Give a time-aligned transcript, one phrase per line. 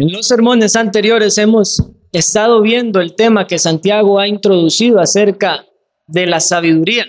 [0.00, 5.66] En los sermones anteriores hemos estado viendo el tema que Santiago ha introducido acerca
[6.06, 7.04] de la sabiduría.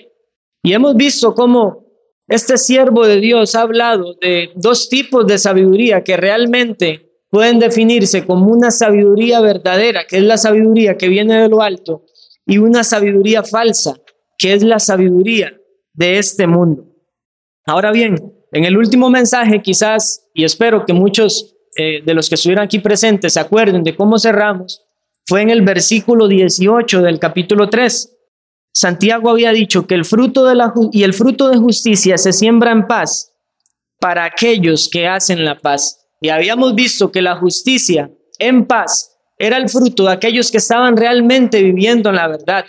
[0.61, 1.85] Y hemos visto cómo
[2.27, 8.25] este siervo de Dios ha hablado de dos tipos de sabiduría que realmente pueden definirse
[8.25, 12.03] como una sabiduría verdadera, que es la sabiduría que viene de lo alto,
[12.45, 14.02] y una sabiduría falsa,
[14.38, 15.53] que es la sabiduría
[15.94, 16.88] de este mundo.
[17.66, 22.35] Ahora bien, en el último mensaje quizás, y espero que muchos eh, de los que
[22.35, 24.84] estuvieron aquí presentes se acuerden de cómo cerramos,
[25.25, 28.17] fue en el versículo 18 del capítulo 3.
[28.73, 32.71] Santiago había dicho que el fruto de la y el fruto de justicia se siembra
[32.71, 33.34] en paz
[33.99, 36.07] para aquellos que hacen la paz.
[36.20, 40.97] Y habíamos visto que la justicia en paz era el fruto de aquellos que estaban
[40.97, 42.66] realmente viviendo en la verdad.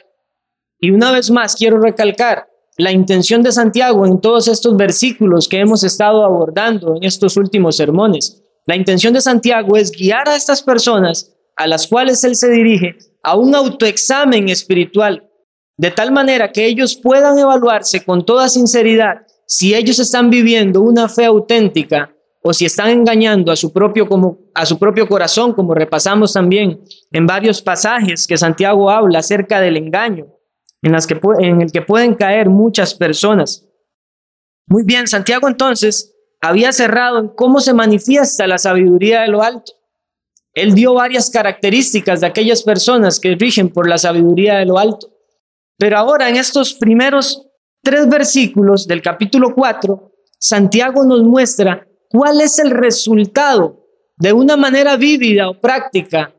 [0.79, 5.59] Y una vez más quiero recalcar la intención de Santiago en todos estos versículos que
[5.59, 8.43] hemos estado abordando en estos últimos sermones.
[8.67, 12.97] La intención de Santiago es guiar a estas personas a las cuales él se dirige
[13.23, 15.29] a un autoexamen espiritual,
[15.77, 21.09] de tal manera que ellos puedan evaluarse con toda sinceridad si ellos están viviendo una
[21.09, 25.75] fe auténtica o si están engañando a su propio como a su propio corazón, como
[25.75, 30.27] repasamos también en varios pasajes que Santiago habla acerca del engaño,
[30.83, 33.69] en las que en el que pueden caer muchas personas.
[34.67, 36.12] Muy bien, Santiago entonces
[36.43, 39.73] había cerrado cómo se manifiesta la sabiduría de lo alto.
[40.55, 45.09] Él dio varias características de aquellas personas que rigen por la sabiduría de lo alto.
[45.79, 47.47] Pero ahora en estos primeros
[47.81, 54.97] tres versículos del capítulo 4, Santiago nos muestra cuál es el resultado de una manera
[54.97, 56.35] vívida o práctica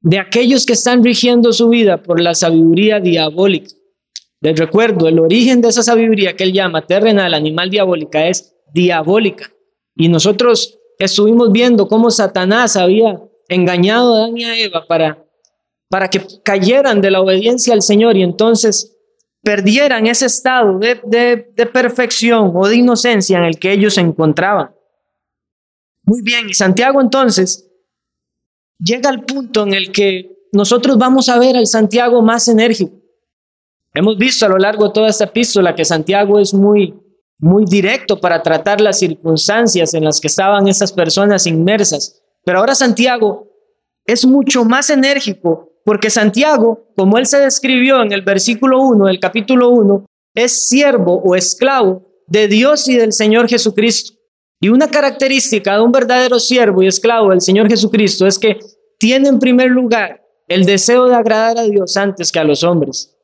[0.00, 3.74] de aquellos que están rigiendo su vida por la sabiduría diabólica.
[4.40, 9.50] Les recuerdo, el origen de esa sabiduría que él llama terrenal, animal diabólica, es diabólica.
[9.94, 15.24] Y nosotros estuvimos viendo cómo Satanás había engañado a Adán y a Eva para,
[15.88, 18.96] para que cayeran de la obediencia al Señor y entonces
[19.42, 21.00] perdieran ese estado de,
[21.54, 24.74] de perfección o de inocencia en el que ellos se encontraban.
[26.04, 27.68] Muy bien, y Santiago entonces
[28.78, 32.92] llega al punto en el que nosotros vamos a ver al Santiago más enérgico.
[33.94, 36.94] Hemos visto a lo largo de toda esta epístola que Santiago es muy,
[37.42, 42.22] muy directo para tratar las circunstancias en las que estaban esas personas inmersas.
[42.44, 43.48] Pero ahora Santiago
[44.06, 49.18] es mucho más enérgico porque Santiago, como él se describió en el versículo 1 del
[49.18, 54.16] capítulo 1, es siervo o esclavo de Dios y del Señor Jesucristo.
[54.60, 58.60] Y una característica de un verdadero siervo y esclavo del Señor Jesucristo es que
[59.00, 63.16] tiene en primer lugar el deseo de agradar a Dios antes que a los hombres.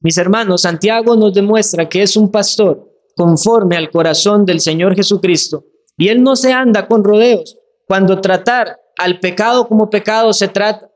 [0.00, 5.64] Mis hermanos, Santiago nos demuestra que es un pastor conforme al corazón del Señor Jesucristo
[5.96, 10.90] y él no se anda con rodeos cuando tratar al pecado como pecado se trata.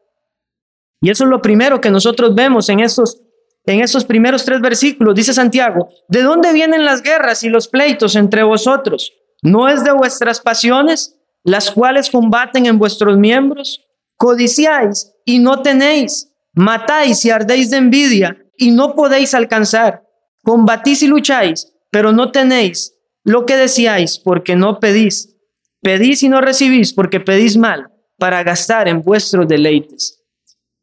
[1.00, 3.20] Y eso es lo primero que nosotros vemos en estos
[3.66, 5.14] en esos primeros tres versículos.
[5.14, 9.12] Dice Santiago, ¿de dónde vienen las guerras y los pleitos entre vosotros?
[9.42, 13.84] ¿No es de vuestras pasiones, las cuales combaten en vuestros miembros?
[14.16, 20.02] Codiciáis y no tenéis, matáis y ardéis de envidia y no podéis alcanzar.
[20.42, 22.94] Combatís y lucháis, pero no tenéis
[23.24, 25.34] lo que decíais porque no pedís.
[25.80, 30.22] Pedís y no recibís porque pedís mal para gastar en vuestros deleites.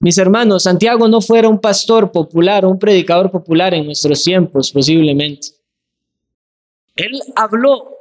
[0.02, 5.48] Mis hermanos, Santiago no fuera un pastor popular un predicador popular en nuestros tiempos, posiblemente.
[6.98, 7.92] Él habló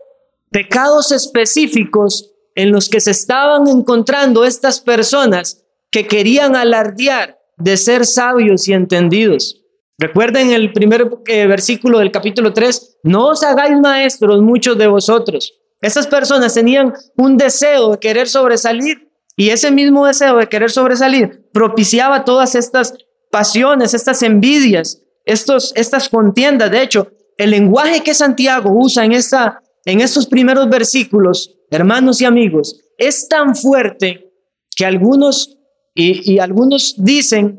[0.50, 8.06] pecados específicos en los que se estaban encontrando estas personas que querían alardear de ser
[8.06, 9.63] sabios y entendidos.
[9.98, 15.54] Recuerden el primer eh, versículo del capítulo 3, no os hagáis maestros muchos de vosotros.
[15.80, 21.48] Estas personas tenían un deseo de querer sobresalir y ese mismo deseo de querer sobresalir
[21.52, 22.94] propiciaba todas estas
[23.30, 26.70] pasiones, estas envidias, estos, estas contiendas.
[26.70, 32.24] De hecho, el lenguaje que Santiago usa en esta en estos primeros versículos, hermanos y
[32.24, 34.32] amigos, es tan fuerte
[34.74, 35.58] que algunos,
[35.94, 37.56] y, algunos dicen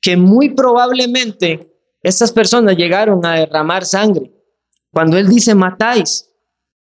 [0.00, 1.70] que muy probablemente
[2.02, 4.32] estas personas llegaron a derramar sangre.
[4.92, 6.28] Cuando él dice matáis,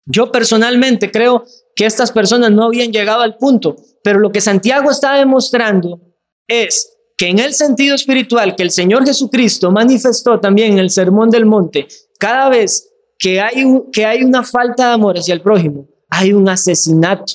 [0.04, 1.44] yo personalmente creo
[1.76, 6.00] que estas personas no habían llegado al punto, pero lo que Santiago está demostrando
[6.46, 11.30] es que en el sentido espiritual que el Señor Jesucristo manifestó también en el Sermón
[11.30, 11.86] del Monte,
[12.18, 12.88] cada vez
[13.18, 17.34] que hay, que hay una falta de amor hacia el prójimo, hay un asesinato.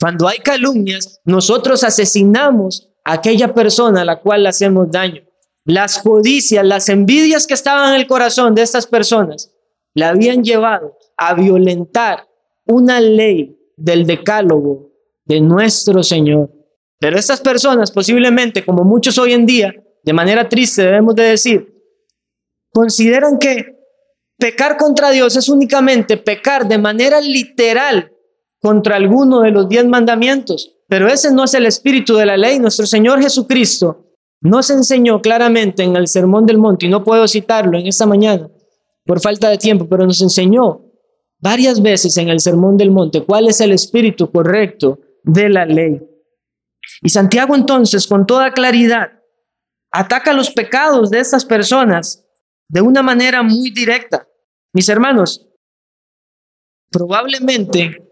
[0.00, 5.22] Cuando hay calumnias, nosotros asesinamos a aquella persona a la cual le hacemos daño.
[5.64, 9.52] Las codicias, las envidias que estaban en el corazón de estas personas,
[9.94, 12.26] la habían llevado a violentar
[12.66, 14.90] una ley del decálogo
[15.24, 16.50] de nuestro Señor.
[16.98, 21.74] Pero estas personas posiblemente, como muchos hoy en día, de manera triste debemos de decir,
[22.70, 23.76] consideran que
[24.38, 28.12] pecar contra Dios es únicamente pecar de manera literal
[28.60, 30.76] contra alguno de los diez mandamientos.
[30.88, 32.58] Pero ese no es el espíritu de la ley.
[32.58, 34.11] Nuestro Señor Jesucristo
[34.42, 38.50] nos enseñó claramente en el Sermón del Monte, y no puedo citarlo en esta mañana
[39.04, 40.84] por falta de tiempo, pero nos enseñó
[41.38, 46.00] varias veces en el Sermón del Monte cuál es el espíritu correcto de la ley.
[47.02, 49.12] Y Santiago entonces, con toda claridad,
[49.92, 52.24] ataca los pecados de estas personas
[52.68, 54.26] de una manera muy directa.
[54.72, 55.46] Mis hermanos,
[56.90, 58.08] probablemente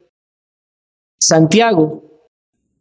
[1.18, 2.28] Santiago,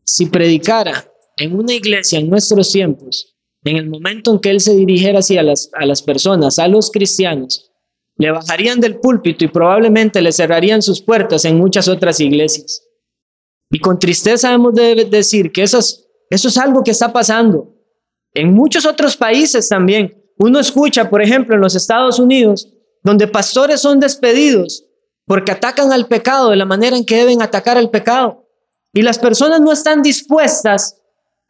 [0.04, 4.76] si predicara en una iglesia en nuestros tiempos, en el momento en que él se
[4.76, 7.72] dirigiera hacia las, a las personas, a los cristianos,
[8.18, 12.84] le bajarían del púlpito y probablemente le cerrarían sus puertas en muchas otras iglesias.
[13.72, 17.76] Y con tristeza hemos de decir que eso es, eso es algo que está pasando.
[18.34, 20.16] En muchos otros países también.
[20.38, 22.70] Uno escucha, por ejemplo, en los Estados Unidos,
[23.04, 24.86] donde pastores son despedidos
[25.30, 28.48] porque atacan al pecado de la manera en que deben atacar al pecado.
[28.92, 30.98] Y las personas no están dispuestas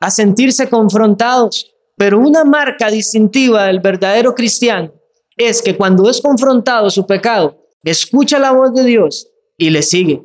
[0.01, 1.71] a sentirse confrontados.
[1.99, 4.93] Pero una marca distintiva del verdadero cristiano
[5.35, 10.23] es que cuando es confrontado su pecado, escucha la voz de Dios y le sigue.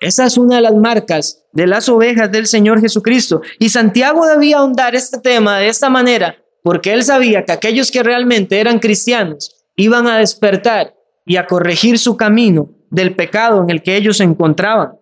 [0.00, 3.42] Esa es una de las marcas de las ovejas del Señor Jesucristo.
[3.58, 8.02] Y Santiago debía ahondar este tema de esta manera porque él sabía que aquellos que
[8.02, 10.94] realmente eran cristianos iban a despertar
[11.26, 14.92] y a corregir su camino del pecado en el que ellos se encontraban.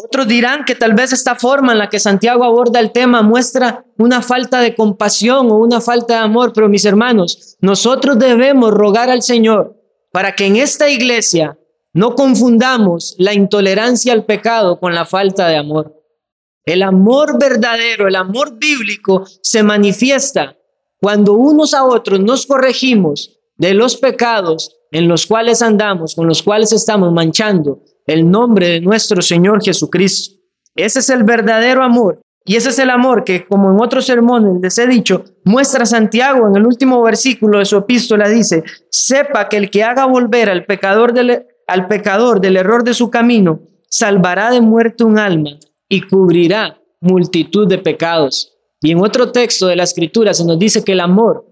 [0.00, 3.84] Otros dirán que tal vez esta forma en la que Santiago aborda el tema muestra
[3.98, 9.10] una falta de compasión o una falta de amor, pero mis hermanos, nosotros debemos rogar
[9.10, 9.76] al Señor
[10.12, 11.58] para que en esta iglesia
[11.92, 15.96] no confundamos la intolerancia al pecado con la falta de amor.
[16.64, 20.56] El amor verdadero, el amor bíblico se manifiesta
[21.00, 26.44] cuando unos a otros nos corregimos de los pecados en los cuales andamos, con los
[26.44, 30.40] cuales estamos manchando el nombre de nuestro Señor Jesucristo.
[30.74, 32.20] Ese es el verdadero amor.
[32.44, 36.48] Y ese es el amor que, como en otros sermones les he dicho, muestra Santiago
[36.48, 38.26] en el último versículo de su epístola.
[38.28, 42.94] Dice, sepa que el que haga volver al pecador del, al pecador del error de
[42.94, 43.60] su camino,
[43.90, 45.50] salvará de muerte un alma
[45.86, 48.54] y cubrirá multitud de pecados.
[48.80, 51.44] Y en otro texto de la escritura se nos dice que el amor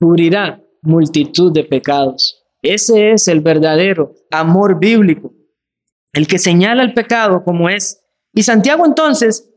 [0.00, 2.42] cubrirá multitud de pecados.
[2.62, 5.32] Ese es el verdadero amor bíblico
[6.12, 8.00] el que señala el pecado como es.
[8.32, 9.50] Y Santiago entonces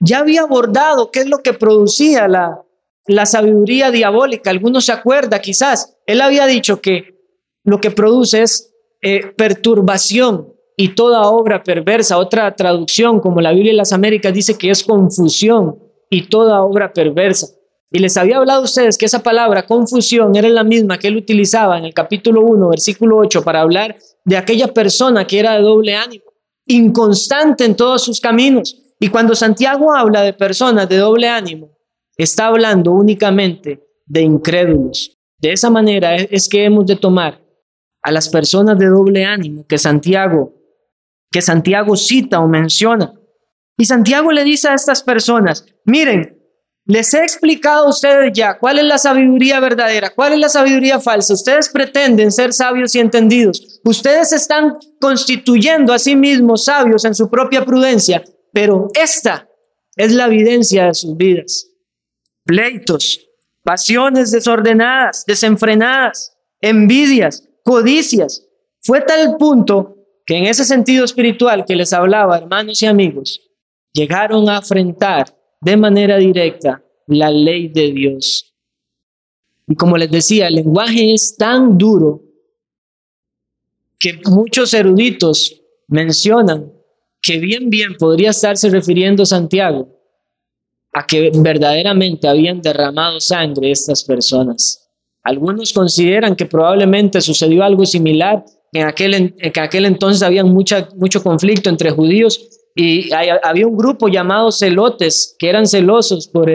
[0.00, 2.62] ya había abordado qué es lo que producía la,
[3.06, 4.50] la sabiduría diabólica.
[4.50, 5.96] Algunos se acuerda quizás.
[6.06, 7.18] Él había dicho que
[7.64, 12.18] lo que produce es eh, perturbación y toda obra perversa.
[12.18, 15.78] Otra traducción, como la Biblia de las Américas, dice que es confusión
[16.10, 17.48] y toda obra perversa.
[17.90, 21.16] Y les había hablado a ustedes que esa palabra confusión era la misma que él
[21.16, 23.96] utilizaba en el capítulo 1, versículo 8, para hablar
[24.28, 26.24] de aquella persona que era de doble ánimo,
[26.66, 28.76] inconstante en todos sus caminos.
[29.00, 31.70] Y cuando Santiago habla de personas de doble ánimo,
[32.16, 35.16] está hablando únicamente de incrédulos.
[35.40, 37.42] De esa manera es que hemos de tomar
[38.02, 40.52] a las personas de doble ánimo que Santiago
[41.30, 43.12] que Santiago cita o menciona.
[43.76, 46.37] Y Santiago le dice a estas personas, miren,
[46.88, 50.98] les he explicado a ustedes ya cuál es la sabiduría verdadera, cuál es la sabiduría
[50.98, 51.34] falsa.
[51.34, 53.78] Ustedes pretenden ser sabios y entendidos.
[53.84, 59.46] Ustedes están constituyendo a sí mismos sabios en su propia prudencia, pero esta
[59.96, 61.68] es la evidencia de sus vidas.
[62.44, 63.20] Pleitos,
[63.62, 68.46] pasiones desordenadas, desenfrenadas, envidias, codicias.
[68.80, 73.42] Fue tal punto que en ese sentido espiritual que les hablaba, hermanos y amigos,
[73.92, 78.54] llegaron a afrentar de manera directa la ley de Dios.
[79.66, 82.22] Y como les decía, el lenguaje es tan duro
[83.98, 86.72] que muchos eruditos mencionan
[87.20, 89.88] que bien, bien podría estarse refiriendo Santiago
[90.92, 94.88] a que verdaderamente habían derramado sangre estas personas.
[95.22, 98.44] Algunos consideran que probablemente sucedió algo similar.
[98.72, 104.06] En aquel, en, aquel entonces había mucha, mucho conflicto entre judíos y había un grupo
[104.06, 106.48] llamado celotes que eran celosos por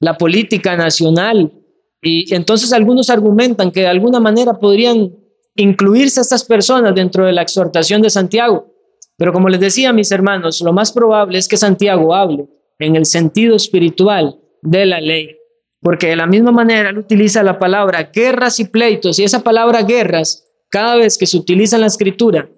[0.00, 1.52] la política nacional.
[2.00, 5.14] Y entonces algunos argumentan que de alguna manera podrían
[5.56, 8.72] incluirse estas personas dentro de la exhortación de Santiago.
[9.18, 12.48] Pero como les decía mis hermanos, lo más probable es que Santiago hable
[12.78, 15.36] en el sentido espiritual de la ley.
[15.82, 19.18] Porque de la misma manera él utiliza la palabra guerras y pleitos.
[19.18, 22.48] Y esa palabra guerras, cada vez que se utiliza en la escritura,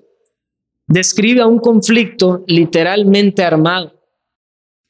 [0.92, 3.92] describe a un conflicto literalmente armado.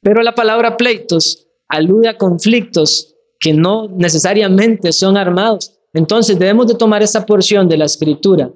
[0.01, 5.73] Pero la palabra pleitos alude a conflictos que no necesariamente son armados.
[5.93, 8.51] Entonces debemos de tomar esta porción de la escritura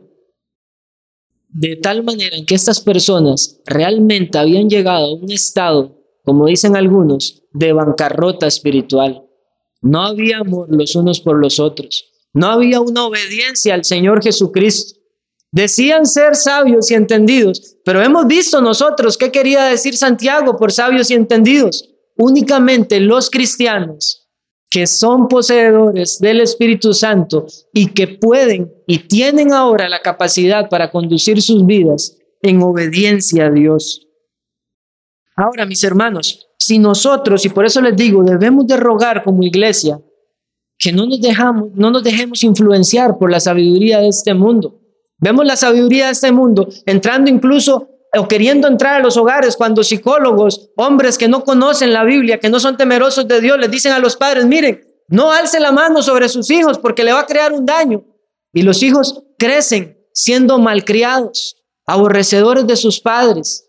[1.49, 6.75] de tal manera en que estas personas realmente habían llegado a un estado, como dicen
[6.75, 9.23] algunos, de bancarrota espiritual.
[9.81, 12.11] No había amor los unos por los otros.
[12.33, 14.96] No había una obediencia al Señor Jesucristo.
[15.57, 21.09] Decían ser sabios y entendidos, pero hemos visto nosotros qué quería decir Santiago por sabios
[21.09, 21.95] y entendidos.
[22.15, 24.29] Únicamente los cristianos
[24.69, 30.91] que son poseedores del Espíritu Santo y que pueden y tienen ahora la capacidad para
[30.91, 34.05] conducir sus vidas en obediencia a Dios.
[35.35, 39.99] Ahora, mis hermanos, si nosotros, y por eso les digo, debemos de rogar como iglesia,
[40.77, 44.81] que no nos, dejamos, no nos dejemos influenciar por la sabiduría de este mundo.
[45.19, 49.83] Vemos la sabiduría de este mundo entrando incluso o queriendo entrar a los hogares cuando
[49.83, 53.91] psicólogos, hombres que no conocen la Biblia, que no son temerosos de Dios, les dicen
[53.91, 57.25] a los padres, miren, no alce la mano sobre sus hijos porque le va a
[57.25, 58.03] crear un daño.
[58.53, 63.65] Y los hijos crecen siendo malcriados, aborrecedores de sus padres.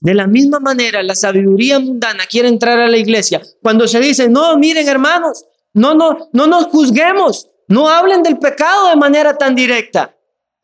[0.00, 4.28] De la misma manera, la sabiduría mundana quiere entrar a la iglesia cuando se dice,
[4.28, 5.44] no, miren hermanos,
[5.74, 10.14] no, no, no nos juzguemos, no hablen del pecado de manera tan directa.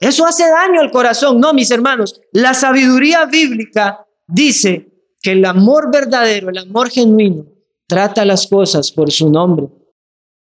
[0.01, 1.41] Eso hace daño al corazón.
[1.41, 4.91] No, mis hermanos, la sabiduría bíblica dice
[5.23, 7.47] que el amor verdadero, el amor genuino,
[7.87, 9.69] trata las cosas por su nombre.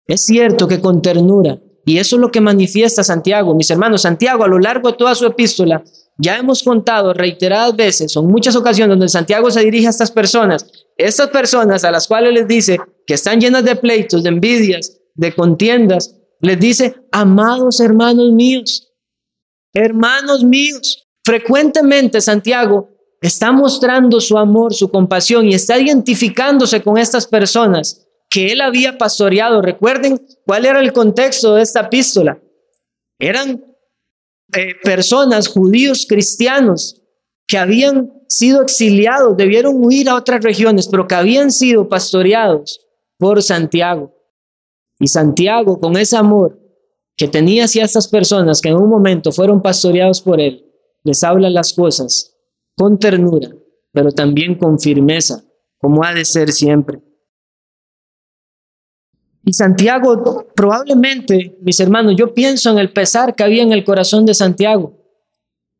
[0.07, 3.55] Es cierto que con ternura, y eso es lo que manifiesta Santiago.
[3.55, 5.83] Mis hermanos, Santiago a lo largo de toda su epístola,
[6.19, 10.71] ya hemos contado reiteradas veces, son muchas ocasiones donde Santiago se dirige a estas personas,
[10.97, 15.35] estas personas a las cuales les dice que están llenas de pleitos, de envidias, de
[15.35, 18.90] contiendas, les dice, amados hermanos míos,
[19.73, 22.89] Hermanos míos, frecuentemente Santiago
[23.21, 28.97] está mostrando su amor, su compasión y está identificándose con estas personas que él había
[28.97, 29.61] pastoreado.
[29.63, 32.41] Recuerden cuál era el contexto de esta epístola.
[33.19, 33.65] Eran
[34.57, 37.03] eh, personas, judíos cristianos,
[37.47, 42.81] que habían sido exiliados, debieron huir a otras regiones, pero que habían sido pastoreados
[43.19, 44.15] por Santiago.
[45.01, 46.59] Y Santiago, con ese amor,
[47.21, 50.65] que tenía hacia estas personas que en un momento fueron pastoreados por él,
[51.05, 52.35] les habla las cosas
[52.75, 53.51] con ternura,
[53.93, 55.45] pero también con firmeza,
[55.77, 56.99] como ha de ser siempre.
[59.45, 64.25] Y Santiago, probablemente, mis hermanos, yo pienso en el pesar que había en el corazón
[64.25, 64.97] de Santiago.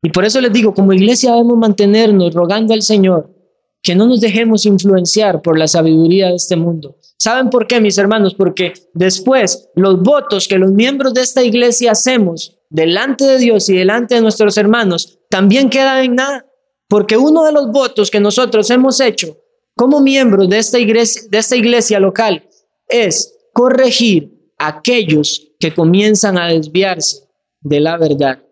[0.03, 3.35] Y por eso les digo, como iglesia debemos mantenernos rogando al Señor
[3.83, 7.99] que no nos dejemos influenciar por la sabiduría de este mundo, ¿Saben por qué, mis
[7.99, 8.35] hermanos?
[8.35, 13.77] Porque después los votos que los miembros de esta iglesia hacemos delante de Dios y
[13.77, 16.47] delante de nuestros hermanos también quedan en nada.
[16.89, 19.37] Porque uno de los votos que nosotros hemos hecho
[19.77, 22.49] como miembros de esta iglesia, de esta iglesia local
[22.89, 27.29] es corregir a aquellos que comienzan a desviarse
[27.61, 28.43] de la verdad.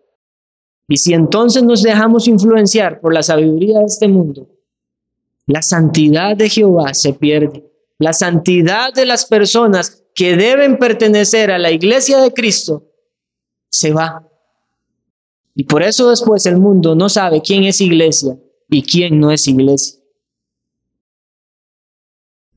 [0.87, 4.47] Y si entonces nos dejamos influenciar por la sabiduría de este mundo,
[5.47, 7.68] la santidad de Jehová se pierde
[7.99, 12.87] la santidad de las personas que deben pertenecer a la iglesia de Cristo
[13.69, 14.25] se va.
[15.53, 18.37] Y por eso después el mundo no sabe quién es iglesia
[18.69, 19.99] y quién no es iglesia.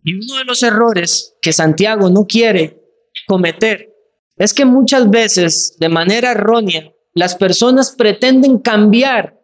[0.04, 2.80] Y uno de los errores que Santiago no quiere
[3.26, 3.92] cometer
[4.36, 9.40] es que muchas veces, de manera errónea, las personas pretenden cambiar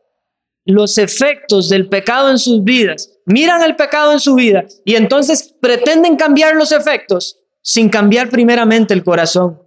[0.72, 5.54] los efectos del pecado en sus vidas, miran el pecado en su vida y entonces
[5.60, 9.62] pretenden cambiar los efectos sin cambiar primeramente el corazón.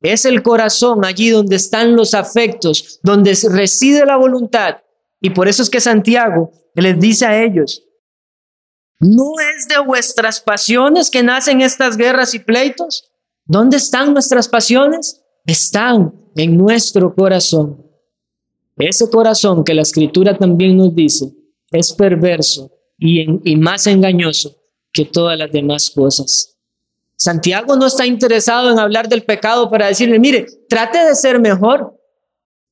[0.00, 4.76] Es el corazón allí donde están los afectos, donde reside la voluntad.
[5.20, 7.82] Y por eso es que Santiago les dice a ellos,
[9.00, 13.10] ¿no es de vuestras pasiones que nacen estas guerras y pleitos?
[13.44, 15.20] ¿Dónde están nuestras pasiones?
[15.44, 17.87] Están en nuestro corazón.
[18.78, 21.32] Ese corazón que la escritura también nos dice
[21.70, 24.56] es perverso y, más engañoso
[24.92, 26.56] que todas las demás cosas.
[27.16, 31.94] Santiago no está interesado en hablar del pecado para decirle, mire, trate de ser mejor.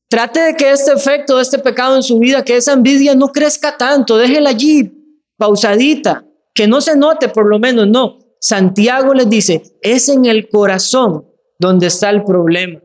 [0.08, 3.76] Trate de que este efecto este pecado en su vida, que esa envidia no crezca
[3.76, 4.92] tanto, déjela allí,
[5.36, 8.18] pausadita, que no se note por lo menos, no.
[8.40, 11.26] Santiago les dice, es en el corazón
[11.58, 12.80] donde está el problema.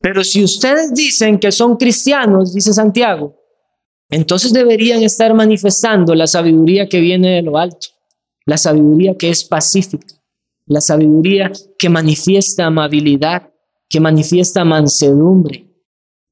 [0.00, 3.36] Pero si ustedes dicen que son cristianos, dice Santiago,
[4.08, 7.88] entonces deberían estar manifestando la sabiduría que viene de lo alto,
[8.46, 10.14] la sabiduría que es pacífica,
[10.66, 13.52] la sabiduría que manifiesta amabilidad,
[13.88, 15.66] que manifiesta mansedumbre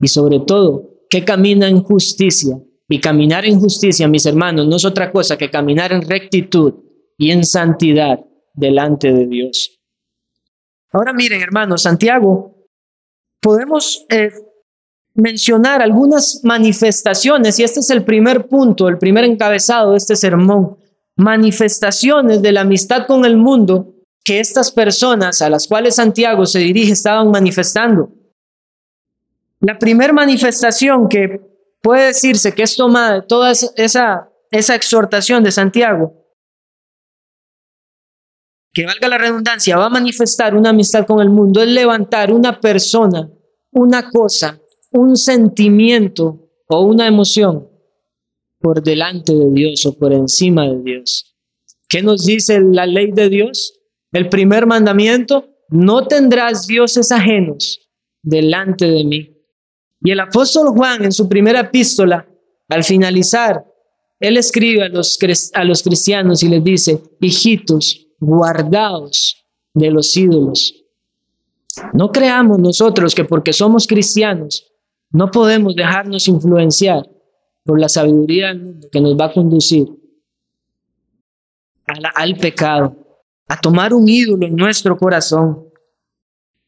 [0.00, 2.58] y sobre todo que camina en justicia.
[2.90, 6.72] Y caminar en justicia, mis hermanos, no es otra cosa que caminar en rectitud
[7.18, 8.18] y en santidad
[8.54, 9.78] delante de Dios.
[10.90, 12.57] Ahora miren, hermanos, Santiago,
[13.40, 14.32] podemos eh,
[15.14, 20.76] mencionar algunas manifestaciones, y este es el primer punto, el primer encabezado de este sermón,
[21.16, 26.60] manifestaciones de la amistad con el mundo que estas personas a las cuales Santiago se
[26.60, 28.12] dirige estaban manifestando.
[29.60, 31.40] La primera manifestación que
[31.82, 36.12] puede decirse que es tomada de toda esa, esa exhortación de Santiago,
[38.78, 42.60] que valga la redundancia, va a manifestar una amistad con el mundo, es levantar una
[42.60, 43.28] persona,
[43.72, 44.60] una cosa,
[44.92, 47.68] un sentimiento o una emoción
[48.60, 51.36] por delante de Dios o por encima de Dios.
[51.88, 53.80] ¿Qué nos dice la ley de Dios?
[54.12, 57.80] El primer mandamiento, no tendrás dioses ajenos
[58.22, 59.42] delante de mí.
[60.02, 62.28] Y el apóstol Juan en su primera epístola,
[62.68, 63.64] al finalizar,
[64.20, 65.18] él escribe a los,
[65.52, 69.44] a los cristianos y les dice, hijitos, guardaos
[69.74, 70.74] de los ídolos.
[71.92, 74.68] No creamos nosotros que porque somos cristianos
[75.10, 77.08] no podemos dejarnos influenciar
[77.64, 79.88] por la sabiduría del mundo que nos va a conducir
[82.14, 85.64] al pecado, a tomar un ídolo en nuestro corazón.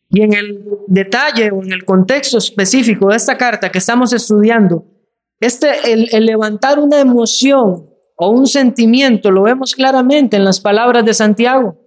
[0.08, 4.84] Y en el detalle o en el contexto específico de esta carta que estamos estudiando,
[5.38, 7.89] este, el, el levantar una emoción
[8.22, 11.80] o un sentimiento, lo vemos claramente en las palabras de Santiago.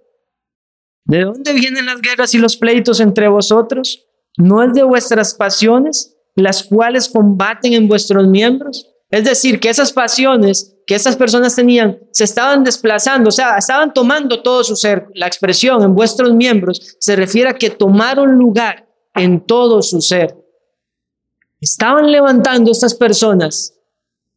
[1.04, 4.04] ¿De dónde vienen las guerras y los pleitos entre vosotros?
[4.36, 8.90] ¿No es de vuestras pasiones las cuales combaten en vuestros miembros?
[9.10, 13.94] Es decir, que esas pasiones que esas personas tenían se estaban desplazando, o sea, estaban
[13.94, 15.06] tomando todo su ser.
[15.14, 20.36] La expresión en vuestros miembros se refiere a que tomaron lugar en todo su ser.
[21.60, 23.78] Estaban levantando estas personas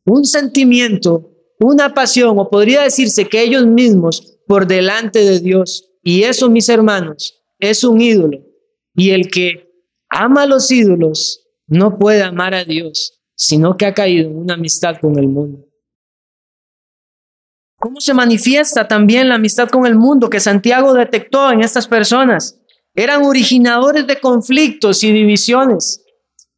[0.05, 5.89] un sentimiento, una pasión, o podría decirse que ellos mismos por delante de Dios.
[6.03, 8.39] Y eso, mis hermanos, es un ídolo.
[8.95, 9.69] Y el que
[10.09, 14.55] ama a los ídolos no puede amar a Dios sino que ha caído en una
[14.55, 15.63] amistad con el mundo.
[17.79, 22.59] ¿Cómo se manifiesta también la amistad con el mundo que Santiago detectó en estas personas?
[22.95, 26.03] Eran originadores de conflictos y divisiones.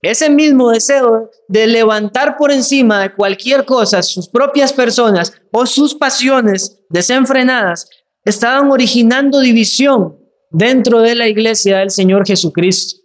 [0.01, 5.93] Ese mismo deseo de levantar por encima de cualquier cosa sus propias personas o sus
[5.93, 7.89] pasiones desenfrenadas
[8.23, 10.17] estaban originando división
[10.51, 13.01] dentro de la iglesia del Señor Jesucristo.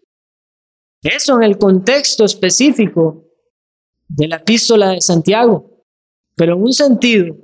[1.03, 3.25] Eso en el contexto específico
[4.09, 5.85] de la epístola de Santiago.
[6.37, 7.37] Pero en un sentido,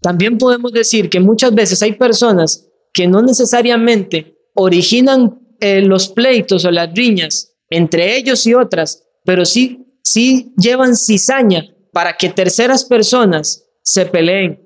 [0.00, 6.64] también podemos decir que muchas veces hay personas que no necesariamente originan eh, los pleitos
[6.64, 12.84] o las riñas entre ellos y otras, pero sí, sí llevan cizaña para que terceras
[12.84, 14.60] personas se peleen.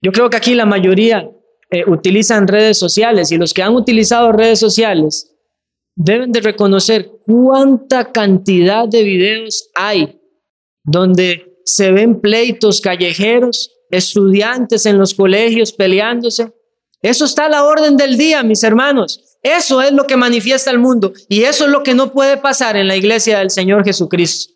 [0.00, 1.30] Yo creo que aquí la mayoría
[1.70, 5.28] eh, utilizan redes sociales y los que han utilizado redes sociales
[5.94, 10.20] deben de reconocer cuánta cantidad de videos hay
[10.84, 16.52] donde se ven pleitos callejeros, estudiantes en los colegios peleándose.
[17.00, 19.31] Eso está a la orden del día, mis hermanos.
[19.42, 22.76] Eso es lo que manifiesta el mundo y eso es lo que no puede pasar
[22.76, 24.54] en la iglesia del Señor Jesucristo.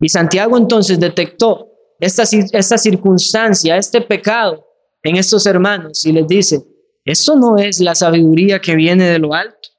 [0.00, 4.66] Y Santiago entonces detectó esta, esta circunstancia, este pecado
[5.02, 6.62] en estos hermanos y les dice,
[7.04, 9.70] eso no es la sabiduría que viene de lo alto.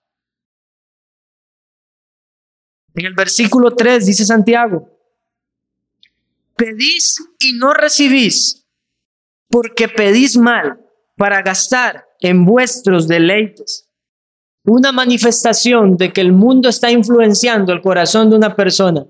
[2.95, 4.89] En el versículo 3 dice Santiago,
[6.55, 8.65] pedís y no recibís,
[9.49, 10.79] porque pedís mal
[11.17, 13.89] para gastar en vuestros deleites.
[14.65, 19.05] Una manifestación de que el mundo está influenciando el corazón de una persona.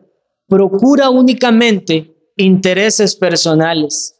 [0.47, 4.15] Procura únicamente intereses personales.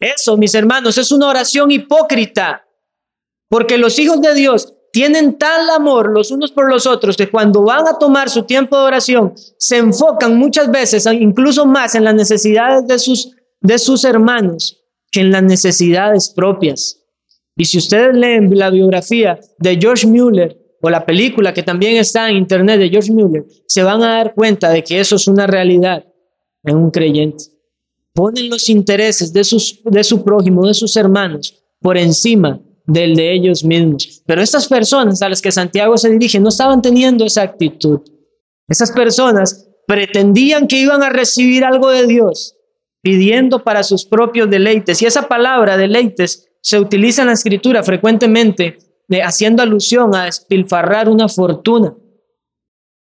[0.00, 2.64] Eso, mis hermanos, es una oración hipócrita,
[3.48, 7.62] porque los hijos de Dios tienen tal amor los unos por los otros que cuando
[7.62, 12.14] van a tomar su tiempo de oración se enfocan muchas veces, incluso más en las
[12.14, 16.97] necesidades de sus, de sus hermanos que en las necesidades propias.
[17.58, 22.30] Y si ustedes leen la biografía de George Mueller o la película que también está
[22.30, 25.44] en internet de George Mueller, se van a dar cuenta de que eso es una
[25.48, 26.06] realidad
[26.62, 27.44] en un creyente.
[28.14, 33.34] Ponen los intereses de, sus, de su prójimo, de sus hermanos, por encima del de
[33.34, 34.22] ellos mismos.
[34.24, 38.00] Pero estas personas a las que Santiago se dirige no estaban teniendo esa actitud.
[38.68, 42.54] Esas personas pretendían que iban a recibir algo de Dios,
[43.02, 45.02] pidiendo para sus propios deleites.
[45.02, 48.78] Y esa palabra deleites se utiliza en la escritura frecuentemente
[49.22, 51.96] haciendo alusión a despilfarrar una fortuna.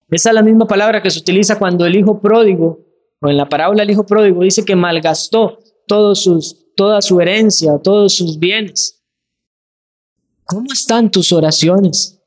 [0.09, 2.79] Esa es la misma palabra que se utiliza cuando el hijo pródigo,
[3.19, 7.79] o en la parábola el hijo pródigo, dice que malgastó todos sus, toda su herencia,
[7.83, 9.03] todos sus bienes.
[10.43, 12.21] ¿Cómo están tus oraciones?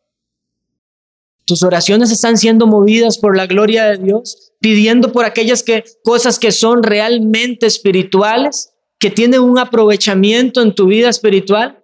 [1.47, 4.53] ¿Tus oraciones están siendo movidas por la gloria de Dios?
[4.61, 8.75] ¿Pidiendo por aquellas que, cosas que son realmente espirituales?
[8.99, 11.83] ¿Que tienen un aprovechamiento en tu vida espiritual?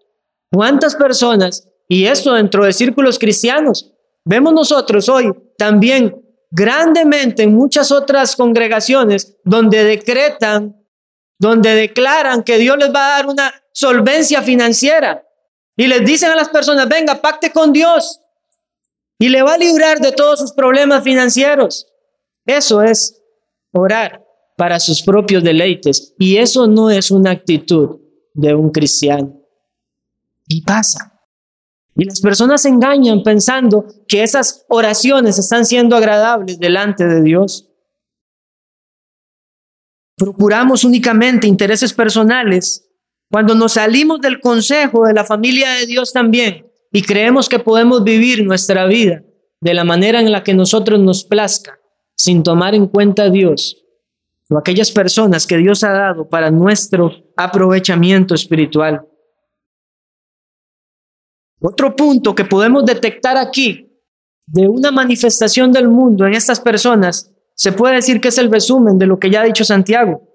[0.52, 3.92] ¿Cuántas personas, y esto dentro de círculos cristianos,
[4.24, 10.76] vemos nosotros hoy también grandemente en muchas otras congregaciones donde decretan,
[11.38, 15.24] donde declaran que Dios les va a dar una solvencia financiera,
[15.76, 18.20] y les dicen a las personas, venga, pacte con Dios
[19.18, 21.86] y le va a librar de todos sus problemas financieros.
[22.46, 23.20] Eso es
[23.72, 24.23] orar
[24.56, 26.14] para sus propios deleites.
[26.18, 28.00] Y eso no es una actitud
[28.32, 29.40] de un cristiano.
[30.46, 31.22] Y pasa.
[31.96, 37.70] Y las personas se engañan pensando que esas oraciones están siendo agradables delante de Dios.
[40.16, 42.88] Procuramos únicamente intereses personales
[43.30, 48.04] cuando nos salimos del consejo de la familia de Dios también y creemos que podemos
[48.04, 49.24] vivir nuestra vida
[49.60, 51.80] de la manera en la que nosotros nos plazca,
[52.16, 53.83] sin tomar en cuenta a Dios
[54.50, 59.06] o aquellas personas que Dios ha dado para nuestro aprovechamiento espiritual.
[61.60, 63.90] Otro punto que podemos detectar aquí
[64.46, 68.98] de una manifestación del mundo en estas personas, se puede decir que es el resumen
[68.98, 70.28] de lo que ya ha dicho Santiago.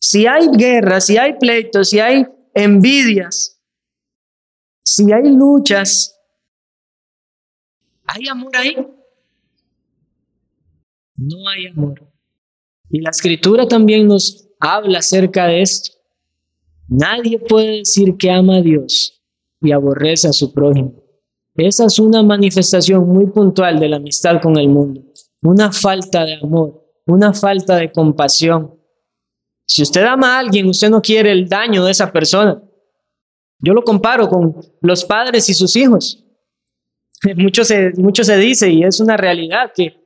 [0.00, 3.60] Si hay guerras, si hay pleitos, si hay envidias,
[4.84, 6.16] si hay luchas,
[8.06, 8.76] ¿hay amor ahí?
[11.16, 12.13] No hay amor.
[12.90, 15.92] Y la escritura también nos habla acerca de esto.
[16.88, 19.22] Nadie puede decir que ama a Dios
[19.60, 21.02] y aborrece a su prójimo.
[21.56, 25.02] Esa es una manifestación muy puntual de la amistad con el mundo.
[25.42, 28.74] Una falta de amor, una falta de compasión,
[29.66, 32.62] si usted ama a alguien, usted no quiere el daño de esa persona.
[33.58, 36.24] Yo lo comparo con los padres y sus hijos.
[37.36, 40.03] Mucho se, mucho se dice y es una realidad que,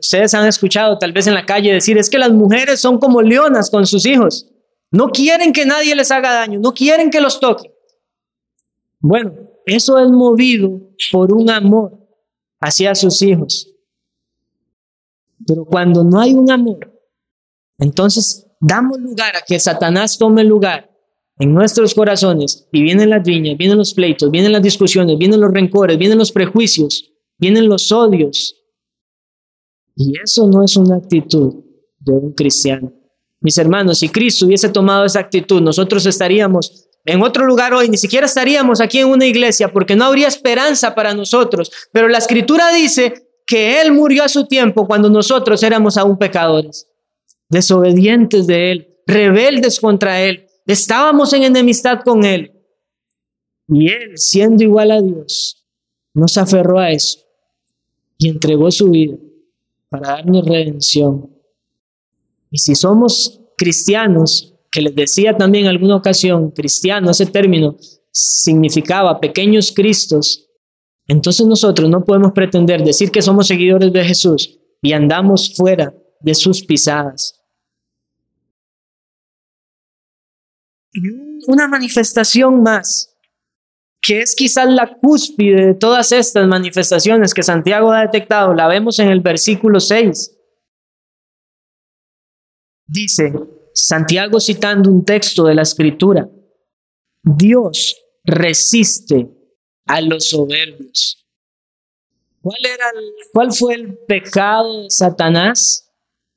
[0.00, 3.22] ustedes han escuchado tal vez en la calle decir, es que las mujeres son como
[3.22, 4.50] leonas con sus hijos.
[4.90, 7.72] No quieren que nadie les haga daño, no quieren que los toque.
[9.00, 9.32] Bueno,
[9.66, 10.80] eso es movido
[11.12, 11.98] por un amor
[12.60, 13.70] hacia sus hijos.
[15.46, 16.90] Pero cuando no hay un amor,
[17.78, 20.90] entonces damos lugar a que Satanás tome lugar
[21.38, 25.52] en nuestros corazones y vienen las viñas, vienen los pleitos, vienen las discusiones, vienen los
[25.52, 28.56] rencores, vienen los prejuicios, vienen los odios.
[29.96, 31.64] Y eso no es una actitud
[31.98, 32.92] de un cristiano.
[33.40, 37.98] Mis hermanos, si Cristo hubiese tomado esa actitud, nosotros estaríamos en otro lugar hoy, ni
[37.98, 41.70] siquiera estaríamos aquí en una iglesia porque no habría esperanza para nosotros.
[41.92, 46.88] Pero la escritura dice que Él murió a su tiempo cuando nosotros éramos aún pecadores
[47.50, 52.52] desobedientes de Él, rebeldes contra Él, estábamos en enemistad con Él.
[53.68, 55.64] Y Él, siendo igual a Dios,
[56.14, 57.18] nos aferró a eso
[58.18, 59.16] y entregó su vida
[59.94, 61.30] para darnos redención.
[62.50, 67.76] Y si somos cristianos, que les decía también en alguna ocasión, cristiano, ese término
[68.10, 70.50] significaba pequeños cristos,
[71.06, 76.34] entonces nosotros no podemos pretender decir que somos seguidores de Jesús y andamos fuera de
[76.34, 77.40] sus pisadas.
[81.46, 83.13] Una manifestación más,
[84.06, 88.98] que es quizás la cúspide de todas estas manifestaciones que Santiago ha detectado, la vemos
[88.98, 90.36] en el versículo 6.
[92.86, 93.32] Dice
[93.72, 96.28] Santiago citando un texto de la escritura,
[97.22, 99.30] Dios resiste
[99.86, 101.26] a los soberbios.
[102.42, 102.84] ¿Cuál, era
[103.32, 105.90] ¿Cuál fue el pecado de Satanás?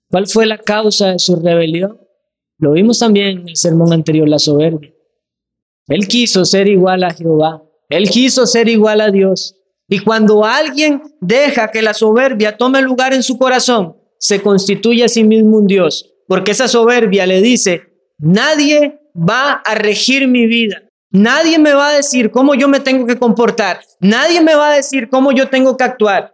[0.10, 1.99] ¿Cuál fue la causa de su rebelión?
[2.60, 4.97] Lo vimos también en el sermón anterior, la soberbia.
[5.88, 7.63] Él quiso ser igual a Jehová.
[7.89, 9.56] Él quiso ser igual a Dios.
[9.88, 15.10] Y cuando alguien deja que la soberbia tome lugar en su corazón, se constituye a
[15.10, 16.13] sí mismo un Dios.
[16.28, 17.84] Porque esa soberbia le dice,
[18.17, 20.84] nadie va a regir mi vida.
[21.10, 23.80] Nadie me va a decir cómo yo me tengo que comportar.
[24.02, 26.34] Nadie me va a decir cómo yo tengo que actuar.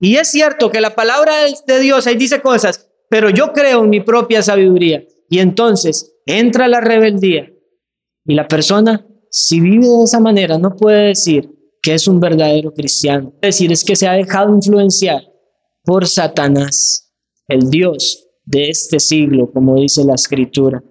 [0.00, 1.32] Y es cierto que la palabra
[1.64, 5.04] de Dios ahí dice cosas, pero yo creo en mi propia sabiduría.
[5.30, 7.52] Y entonces entra la rebeldía
[8.24, 12.72] y la persona, si vive de esa manera, no puede decir que es un verdadero
[12.72, 13.32] cristiano.
[13.40, 15.22] Es decir, es que se ha dejado influenciar
[15.84, 17.12] por Satanás,
[17.48, 20.82] el Dios de este siglo, como dice la escritura.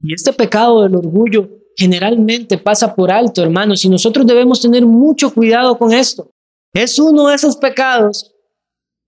[0.00, 5.32] Y este pecado del orgullo generalmente pasa por alto, hermanos, y nosotros debemos tener mucho
[5.32, 6.30] cuidado con esto,
[6.72, 8.32] Es uno de esos pecados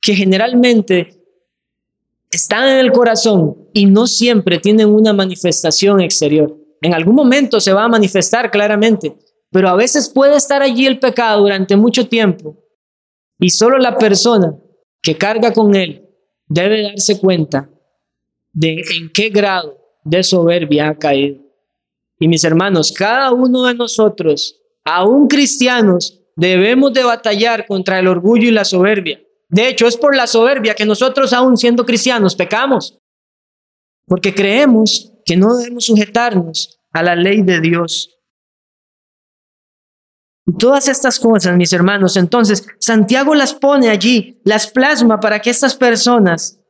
[0.01, 1.16] que generalmente
[2.37, 6.57] están en el corazón y no siempre tienen una manifestación exterior.
[6.81, 9.17] En algún momento se va a manifestar claramente,
[9.51, 12.57] pero a veces puede estar allí el pecado durante mucho tiempo
[13.39, 14.55] y solo la persona
[15.03, 16.09] que carga con él
[16.47, 17.71] debe darse cuenta
[18.53, 21.43] de en qué grado de soberbia ha caído.
[22.19, 28.49] Y mis hermanos, cada uno de nosotros, aún cristianos, debemos de batallar contra el orgullo
[28.49, 29.21] y la soberbia.
[29.49, 32.99] De hecho, es por la soberbia que nosotros, aún siendo cristianos, pecamos.
[34.07, 38.17] Porque creemos que no debemos sujetarnos a la ley de Dios.
[40.47, 45.51] Y todas estas cosas, mis hermanos, entonces Santiago las pone allí, las plasma para que
[45.51, 46.61] estas personas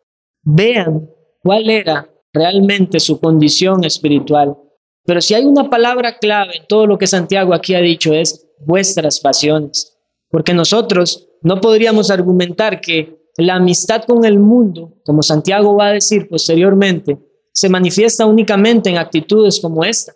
[0.43, 1.11] vean
[1.43, 4.57] cuál era realmente su condición espiritual.
[5.05, 8.49] Pero si hay una palabra clave en todo lo que Santiago aquí ha dicho es
[8.59, 9.95] vuestras pasiones.
[10.31, 15.93] Porque nosotros no podríamos argumentar que la amistad con el mundo, como Santiago va a
[15.93, 17.19] decir posteriormente,
[17.53, 20.12] se manifiesta únicamente en actitudes como esta.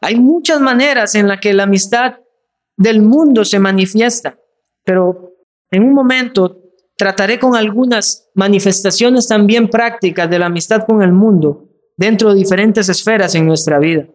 [0.00, 2.14] Hay muchas maneras en las que la amistad
[2.76, 4.38] del mundo se manifiesta,
[4.84, 5.34] pero
[5.70, 6.58] en un momento
[6.96, 12.88] trataré con algunas manifestaciones también prácticas de la amistad con el mundo dentro de diferentes
[12.88, 14.08] esferas en nuestra vida.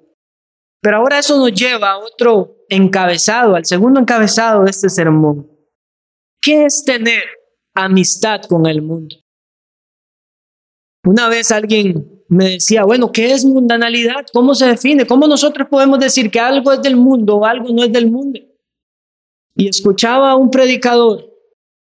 [0.82, 5.50] Pero ahora eso nos lleva a otro encabezado, al segundo encabezado de este sermón.
[6.42, 7.24] ¿Qué es tener
[7.74, 9.16] amistad con el mundo?
[11.04, 14.26] Una vez alguien me decía, bueno, ¿qué es mundanalidad?
[14.34, 15.08] ¿Cómo se define?
[15.08, 18.40] ¿Cómo nosotros podemos decir que algo es del mundo o algo no es del mundo?
[19.56, 21.34] Y escuchaba a un predicador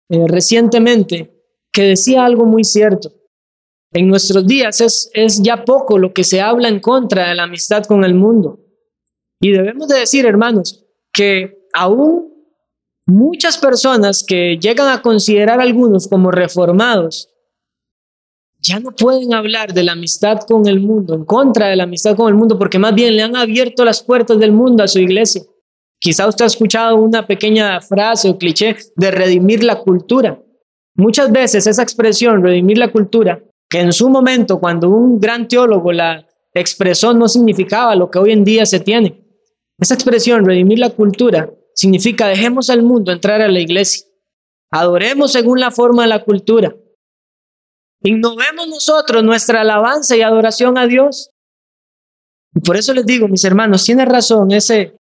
[0.08, 1.32] eh, recientemente
[1.72, 3.12] que decía algo muy cierto.
[3.92, 7.44] En nuestros días es, es ya poco lo que se habla en contra de la
[7.44, 8.61] amistad con el mundo.
[9.42, 12.32] Y debemos de decir, hermanos, que aún
[13.06, 17.28] muchas personas que llegan a considerar a algunos como reformados,
[18.60, 22.14] ya no pueden hablar de la amistad con el mundo, en contra de la amistad
[22.14, 25.00] con el mundo, porque más bien le han abierto las puertas del mundo a su
[25.00, 25.42] iglesia.
[25.98, 30.40] Quizá usted ha escuchado una pequeña frase o cliché de redimir la cultura.
[30.94, 35.90] Muchas veces esa expresión, redimir la cultura, que en su momento, cuando un gran teólogo
[35.90, 36.24] la
[36.54, 39.21] expresó, no significaba lo que hoy en día se tiene.
[39.82, 44.06] Esa expresión, redimir la cultura, significa dejemos al mundo entrar a la iglesia.
[44.70, 46.72] Adoremos según la forma de la cultura.
[48.04, 51.30] Innovemos nosotros nuestra alabanza y adoración a Dios.
[52.54, 54.94] Y por eso les digo, mis hermanos, tiene razón ese,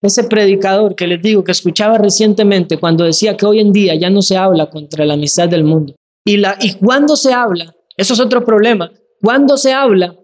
[0.00, 4.08] ese predicador que les digo que escuchaba recientemente cuando decía que hoy en día ya
[4.08, 5.94] no se habla contra la amistad del mundo.
[6.24, 8.90] Y, la, y cuando se habla, eso es otro problema,
[9.20, 10.16] cuando se habla,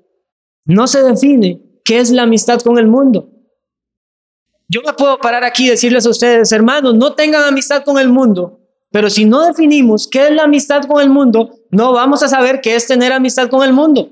[0.65, 3.35] no se define qué es la amistad con el mundo.
[4.69, 8.11] Yo me puedo parar aquí y decirles a ustedes, hermanos, no tengan amistad con el
[8.11, 12.29] mundo, pero si no definimos qué es la amistad con el mundo, no vamos a
[12.29, 14.11] saber qué es tener amistad con el mundo.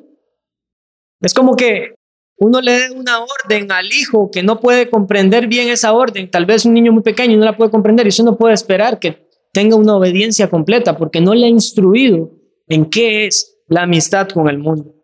[1.21, 1.95] Es como que
[2.39, 6.47] uno le dé una orden al hijo que no puede comprender bien esa orden, tal
[6.47, 9.27] vez un niño muy pequeño no la puede comprender y eso no puede esperar que
[9.53, 12.31] tenga una obediencia completa porque no le ha instruido
[12.67, 14.95] en qué es la amistad con el mundo.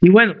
[0.00, 0.34] Y bueno,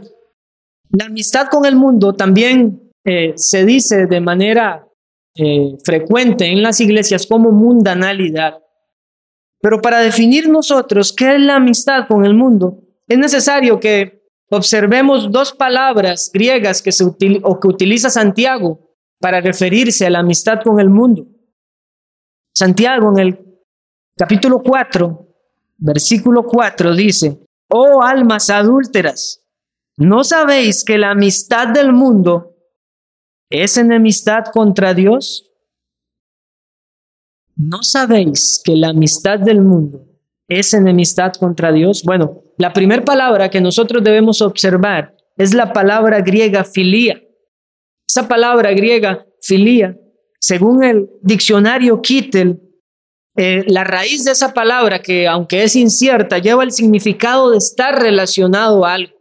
[0.90, 4.88] la amistad con el mundo también eh, se dice de manera
[5.36, 8.62] eh, frecuente en las iglesias como mundanalidad.
[9.60, 15.30] Pero para definir nosotros qué es la amistad con el mundo, es necesario que observemos
[15.30, 17.04] dos palabras griegas que, se
[17.42, 18.80] o que utiliza Santiago
[19.20, 21.26] para referirse a la amistad con el mundo.
[22.54, 23.60] Santiago en el
[24.16, 25.28] capítulo 4,
[25.78, 29.42] versículo 4 dice, oh almas adúlteras,
[29.96, 32.53] ¿no sabéis que la amistad del mundo
[33.50, 35.50] ¿Es enemistad contra Dios?
[37.56, 40.06] ¿No sabéis que la amistad del mundo
[40.48, 42.02] es enemistad contra Dios?
[42.04, 47.20] Bueno, la primera palabra que nosotros debemos observar es la palabra griega filía.
[48.08, 49.96] Esa palabra griega filía,
[50.40, 52.60] según el diccionario Kittel,
[53.36, 58.00] eh, la raíz de esa palabra, que aunque es incierta, lleva el significado de estar
[58.00, 59.12] relacionado a algo.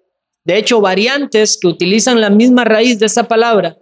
[0.46, 3.78] De hecho, variantes que utilizan la misma raíz de esa palabra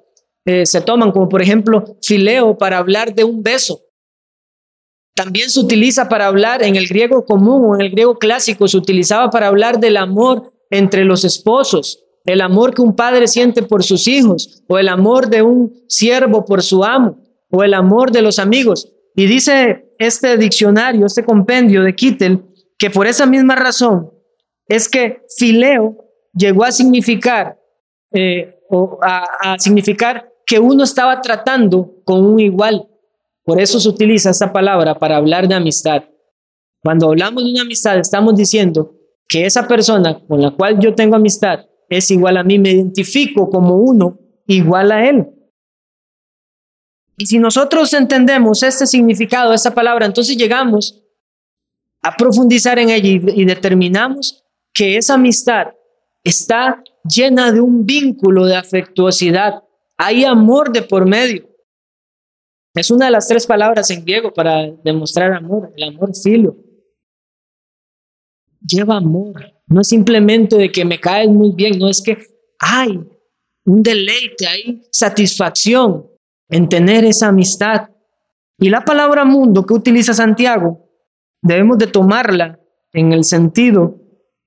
[0.45, 3.81] eh, se toman, como por ejemplo fileo para hablar de un beso.
[5.13, 8.77] También se utiliza para hablar en el griego común o en el griego clásico, se
[8.77, 13.83] utilizaba para hablar del amor entre los esposos, el amor que un padre siente por
[13.83, 17.19] sus hijos, o el amor de un siervo por su amo,
[17.51, 18.91] o el amor de los amigos.
[19.15, 22.45] Y dice este diccionario, este compendio de Kittel,
[22.77, 24.11] que por esa misma razón
[24.67, 25.97] es que fileo
[26.33, 27.59] llegó a significar,
[28.13, 32.87] eh, o a significar que uno estaba tratando con un igual
[33.43, 36.03] Por eso se utiliza esta palabra para hablar de amistad.
[36.83, 38.93] Cuando hablamos de una amistad, estamos diciendo
[39.27, 43.49] que esa persona con la cual yo tengo amistad es igual a mí, me identifico
[43.49, 45.27] como uno igual a él.
[47.17, 51.03] Y si nosotros entendemos este significado esta palabra, entonces llegamos
[52.01, 55.67] a profundizar en ella y, determinamos que esa amistad
[56.23, 59.63] está llena de un vínculo de afectuosidad.
[60.03, 61.47] Hay amor de por medio.
[62.73, 66.57] Es una de las tres palabras en griego para demostrar amor, el amor filo.
[68.65, 69.53] Lleva amor.
[69.67, 72.17] No es simplemente de que me caes muy bien, no es que
[72.57, 72.99] hay
[73.65, 76.09] un deleite, hay satisfacción
[76.49, 77.89] en tener esa amistad.
[78.57, 80.89] Y la palabra mundo que utiliza Santiago,
[81.43, 82.59] debemos de tomarla
[82.91, 84.00] en el sentido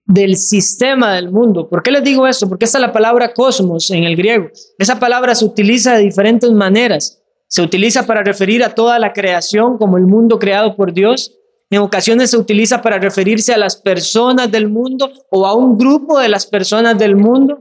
[0.07, 1.69] del sistema del mundo.
[1.69, 2.49] ¿Por qué les digo eso?
[2.49, 4.49] Porque esta es la palabra cosmos en el griego.
[4.79, 7.23] Esa palabra se utiliza de diferentes maneras.
[7.49, 11.35] Se utiliza para referir a toda la creación como el mundo creado por Dios.
[11.71, 16.19] En ocasiones se utiliza para referirse a las personas del mundo o a un grupo
[16.19, 17.61] de las personas del mundo.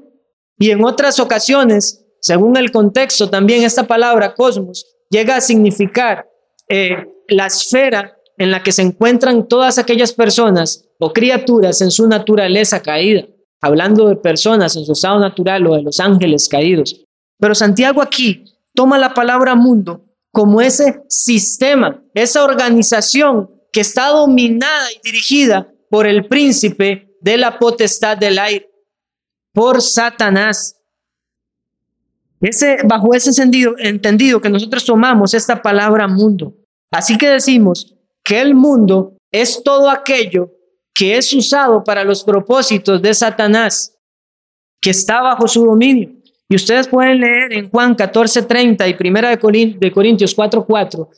[0.60, 6.28] Y en otras ocasiones, según el contexto, también esta palabra cosmos llega a significar
[6.68, 12.82] eh, la esfera en la que se encuentran todas aquellas personas criaturas en su naturaleza
[12.82, 13.26] caída,
[13.62, 17.04] hablando de personas en su estado natural o de los ángeles caídos.
[17.40, 24.92] Pero Santiago aquí toma la palabra mundo como ese sistema, esa organización que está dominada
[24.92, 28.70] y dirigida por el príncipe de la potestad del aire,
[29.52, 30.76] por Satanás.
[32.42, 36.54] Ese, bajo ese entendido, entendido que nosotros tomamos esta palabra mundo.
[36.92, 40.52] Así que decimos que el mundo es todo aquello
[41.12, 43.98] es usado para los propósitos de Satanás,
[44.82, 46.12] que está bajo su dominio.
[46.48, 51.10] Y ustedes pueden leer en Juan 14:30 y Primera de Corintios 4:4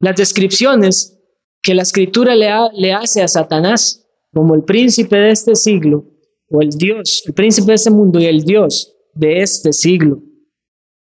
[0.00, 1.18] las descripciones
[1.62, 6.04] que la escritura le, le hace a Satanás como el príncipe de este siglo,
[6.50, 10.20] o el Dios, el príncipe de este mundo y el Dios de este siglo.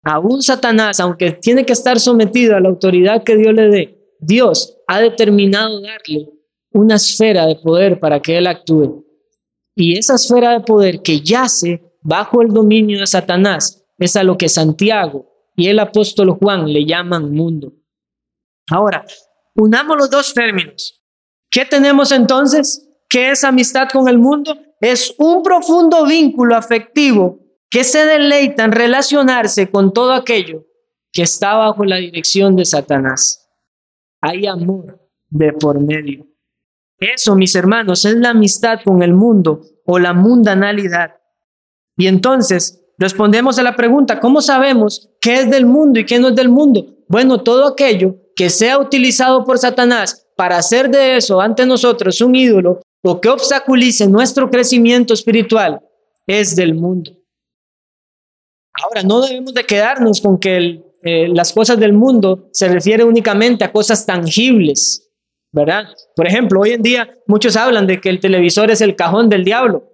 [0.03, 4.77] Aún Satanás, aunque tiene que estar sometido a la autoridad que Dios le dé, Dios
[4.87, 6.29] ha determinado darle
[6.73, 9.05] una esfera de poder para que él actúe.
[9.75, 14.37] Y esa esfera de poder que yace bajo el dominio de Satanás es a lo
[14.37, 17.73] que Santiago y el apóstol Juan le llaman mundo.
[18.71, 19.05] Ahora,
[19.55, 21.03] unamos los dos términos.
[21.51, 22.89] ¿Qué tenemos entonces?
[23.09, 24.57] ¿Qué es amistad con el mundo?
[24.81, 30.65] Es un profundo vínculo afectivo que se deleita en relacionarse con todo aquello
[31.13, 33.49] que está bajo la dirección de Satanás.
[34.21, 36.30] Hay amor de por medio.
[37.01, 41.15] Eso, mis hermanos, es la amistad con el mundo o la mundanalidad.
[41.97, 46.29] Y entonces respondemos a la pregunta, ¿cómo sabemos qué es del mundo y qué no
[46.29, 46.87] es del mundo?
[47.09, 52.35] Bueno, todo aquello que sea utilizado por Satanás para hacer de eso ante nosotros un
[52.35, 55.81] ídolo o que obstaculice nuestro crecimiento espiritual
[56.27, 57.13] es del mundo.
[58.83, 63.65] Ahora, no debemos de quedarnos con que eh, las cosas del mundo se refiere únicamente
[63.65, 65.10] a cosas tangibles,
[65.53, 65.89] ¿verdad?
[66.15, 69.45] Por ejemplo, hoy en día muchos hablan de que el televisor es el cajón del
[69.45, 69.85] diablo.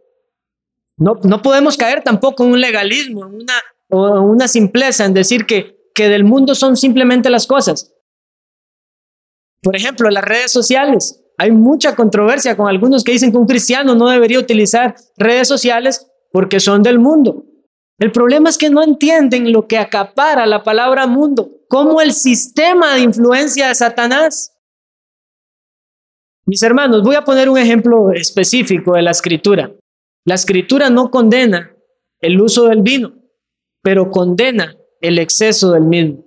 [0.96, 3.54] No, no podemos caer tampoco en un legalismo, en una,
[3.90, 7.92] o una simpleza en decir que, que del mundo son simplemente las cosas.
[9.62, 11.22] Por ejemplo, las redes sociales.
[11.38, 16.06] Hay mucha controversia con algunos que dicen que un cristiano no debería utilizar redes sociales
[16.32, 17.44] porque son del mundo.
[17.98, 22.94] El problema es que no entienden lo que acapara la palabra mundo, como el sistema
[22.94, 24.55] de influencia de Satanás.
[26.46, 29.72] Mis hermanos, voy a poner un ejemplo específico de la escritura.
[30.24, 31.74] La escritura no condena
[32.20, 33.14] el uso del vino,
[33.82, 36.24] pero condena el exceso del mismo.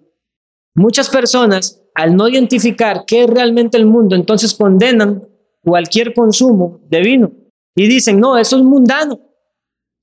[0.76, 5.26] Muchas personas, al no identificar qué es realmente el mundo, entonces condenan
[5.64, 7.32] cualquier consumo de vino
[7.74, 9.22] y dicen, no, eso es mundano.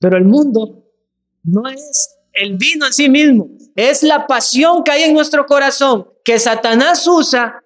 [0.01, 0.83] Pero el mundo
[1.45, 6.09] no es el vino en sí mismo, es la pasión que hay en nuestro corazón
[6.25, 7.63] que Satanás usa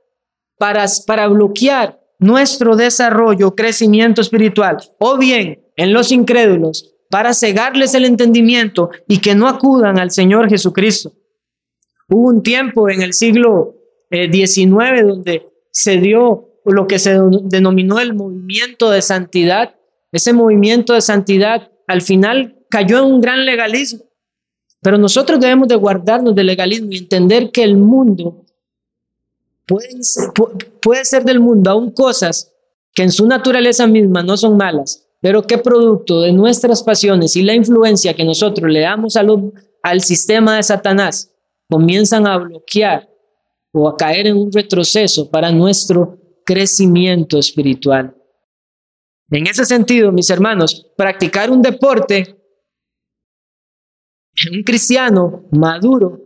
[0.58, 8.04] para, para bloquear nuestro desarrollo, crecimiento espiritual, o bien en los incrédulos, para cegarles el
[8.04, 11.12] entendimiento y que no acudan al Señor Jesucristo.
[12.08, 13.74] Hubo un tiempo en el siglo
[14.10, 19.74] XIX eh, donde se dio lo que se denominó el movimiento de santidad.
[20.12, 24.04] Ese movimiento de santidad al final cayó en un gran legalismo.
[24.82, 28.44] Pero nosotros debemos de guardarnos del legalismo y entender que el mundo
[30.80, 32.52] puede ser, del mundo aún cosas
[32.92, 37.42] que en su naturaleza misma no son malas, pero que producto de nuestras pasiones y
[37.42, 41.32] la influencia que nosotros le damos al sistema de Satanás,
[41.68, 43.08] comienzan a bloquear
[43.72, 48.16] o a caer en un retroceso para nuestro crecimiento espiritual.
[49.30, 52.40] En ese sentido, mis hermanos, practicar un deporte
[54.52, 56.18] un cristiano maduro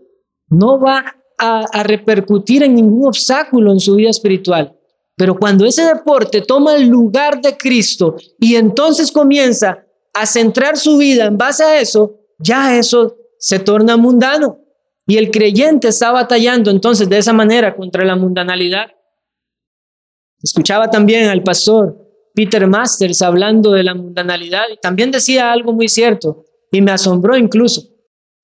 [0.49, 4.77] no va a, repercutir en ningún obstáculo en su vida espiritual.
[5.17, 10.97] Pero cuando ese deporte toma el lugar de Cristo y entonces comienza a centrar su
[10.97, 14.61] vida en base a eso, ya eso se torna mundano.
[15.07, 18.87] Y el creyente está batallando entonces de esa manera contra la mundanalidad.
[20.43, 21.97] Escuchaba también al pastor
[22.35, 27.37] Peter Masters hablando de la mundanalidad y también decía algo muy cierto y me asombró
[27.37, 27.83] incluso.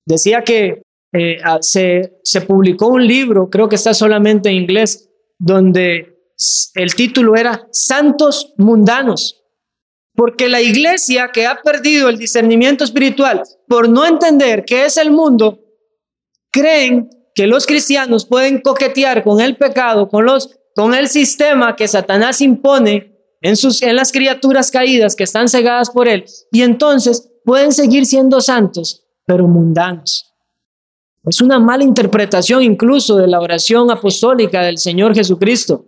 [0.05, 0.81] Decía que
[1.13, 6.17] eh, se, se publicó un libro, creo que está solamente en inglés, donde
[6.75, 9.43] el título era Santos Mundanos,
[10.15, 15.11] porque la iglesia que ha perdido el discernimiento espiritual por no entender qué es el
[15.11, 15.59] mundo,
[16.51, 21.87] creen que los cristianos pueden coquetear con el pecado, con, los, con el sistema que
[21.87, 27.29] Satanás impone en, sus, en las criaturas caídas que están cegadas por él, y entonces
[27.43, 30.30] pueden seguir siendo santos, pero mundanos.
[31.23, 35.85] Es una mala interpretación incluso de la oración apostólica del Señor Jesucristo.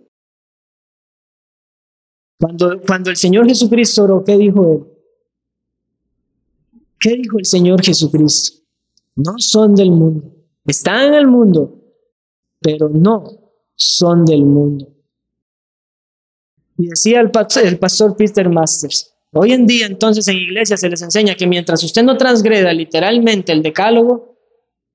[2.38, 4.84] Cuando, cuando el Señor Jesucristo oró, ¿qué dijo él?
[7.00, 8.62] ¿Qué dijo el Señor Jesucristo?
[9.16, 10.30] No son del mundo.
[10.66, 11.82] Están en el mundo,
[12.60, 13.24] pero no
[13.74, 14.88] son del mundo.
[16.78, 20.88] Y decía el pastor, el pastor Peter Masters, hoy en día entonces en iglesia se
[20.88, 24.33] les enseña que mientras usted no transgreda literalmente el decálogo,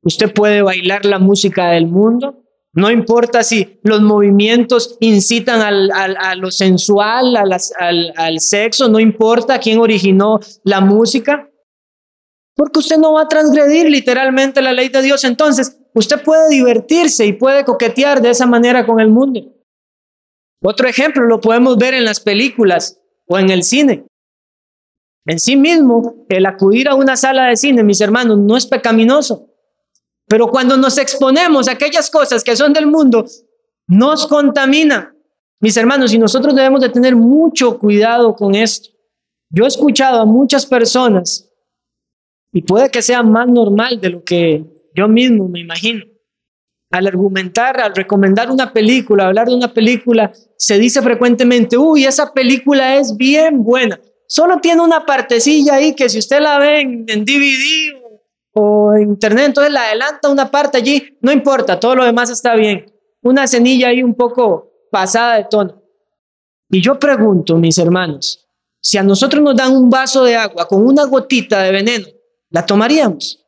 [0.03, 2.43] usted puede bailar la música del mundo,
[2.73, 9.59] no importa si los movimientos incitan al, a lo sensual, al, al sexo, no importa
[9.59, 11.49] quién originó la música,
[12.55, 15.23] porque usted no va a transgredir literalmente la ley de Dios.
[15.23, 19.41] Entonces, usted puede divertirse y puede coquetear de esa manera con el mundo.
[20.61, 24.05] Otro ejemplo lo podemos ver en las películas o en el cine.
[25.25, 29.48] En sí mismo, el acudir a una sala de cine, mis hermanos, no es pecaminoso.
[30.29, 33.25] Pero cuando nos exponemos a aquellas cosas que son del mundo,
[33.87, 35.15] nos contamina.
[35.59, 38.89] Mis hermanos, y nosotros debemos de tener mucho cuidado con esto.
[39.49, 41.49] Yo he escuchado a muchas personas,
[42.53, 44.63] y puede que sea más normal de lo que
[44.95, 46.05] yo mismo me imagino,
[46.91, 52.31] al argumentar, al recomendar una película, hablar de una película, se dice frecuentemente, uy, esa
[52.33, 53.99] película es bien buena.
[54.27, 57.98] Solo tiene una partecilla ahí que si usted la ve en, en DVD
[58.99, 62.85] internet, entonces la adelanta una parte allí, no importa, todo lo demás está bien.
[63.21, 65.81] Una cenilla ahí un poco pasada de tono.
[66.69, 68.47] Y yo pregunto, mis hermanos,
[68.81, 72.07] si a nosotros nos dan un vaso de agua con una gotita de veneno,
[72.49, 73.45] ¿la tomaríamos?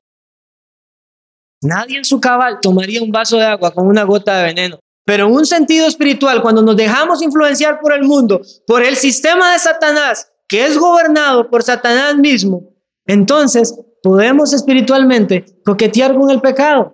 [1.62, 4.80] Nadie en su cabal tomaría un vaso de agua con una gota de veneno.
[5.06, 9.54] Pero en un sentido espiritual, cuando nos dejamos influenciar por el mundo, por el sistema
[9.54, 12.64] de Satanás, que es gobernado por Satanás mismo,
[13.06, 16.94] entonces podemos espiritualmente coquetear con el pecado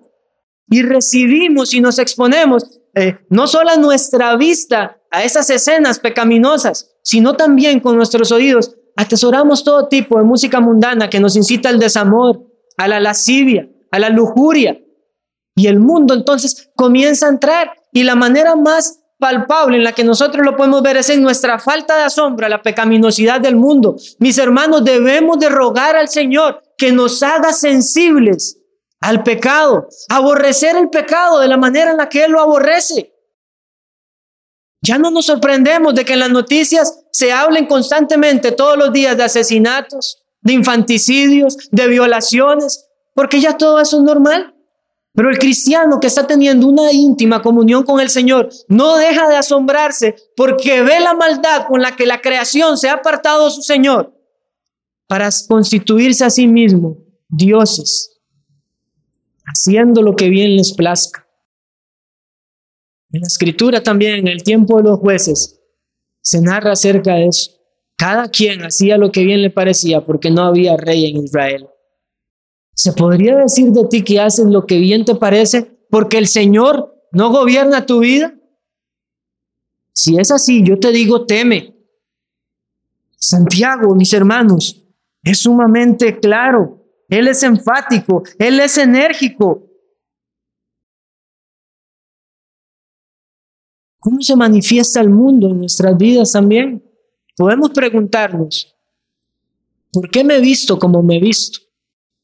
[0.70, 6.96] y recibimos y nos exponemos eh, no solo a nuestra vista a esas escenas pecaminosas,
[7.04, 11.80] sino también con nuestros oídos atesoramos todo tipo de música mundana que nos incita al
[11.80, 12.42] desamor,
[12.78, 14.80] a la lascivia, a la lujuria.
[15.56, 20.04] Y el mundo entonces comienza a entrar y la manera más palpable en la que
[20.04, 23.96] nosotros lo podemos ver es en nuestra falta de asombro, la pecaminosidad del mundo.
[24.20, 28.58] Mis hermanos, debemos de rogar al Señor que nos haga sensibles
[29.02, 33.14] al pecado, aborrecer el pecado de la manera en la que Él lo aborrece.
[34.82, 39.18] Ya no nos sorprendemos de que en las noticias se hablen constantemente todos los días
[39.18, 44.54] de asesinatos, de infanticidios, de violaciones, porque ya todo eso es normal.
[45.14, 49.36] Pero el cristiano que está teniendo una íntima comunión con el Señor no deja de
[49.36, 53.64] asombrarse porque ve la maldad con la que la creación se ha apartado de su
[53.64, 54.17] Señor
[55.08, 56.98] para constituirse a sí mismo
[57.30, 58.20] dioses,
[59.46, 61.28] haciendo lo que bien les plazca.
[63.10, 65.60] En la escritura también, en el tiempo de los jueces,
[66.22, 67.52] se narra acerca de eso.
[67.96, 71.68] Cada quien hacía lo que bien le parecía porque no había rey en Israel.
[72.76, 76.94] ¿Se podría decir de ti que haces lo que bien te parece porque el Señor
[77.12, 78.36] no gobierna tu vida?
[79.94, 81.76] Si es así, yo te digo, teme.
[83.16, 84.87] Santiago, mis hermanos,
[85.32, 86.84] es sumamente claro.
[87.10, 89.64] Él es enfático, Él es enérgico.
[94.00, 96.84] ¿Cómo se manifiesta el mundo en nuestras vidas también?
[97.36, 98.76] Podemos preguntarnos,
[99.92, 101.60] ¿por qué me he visto como me he visto?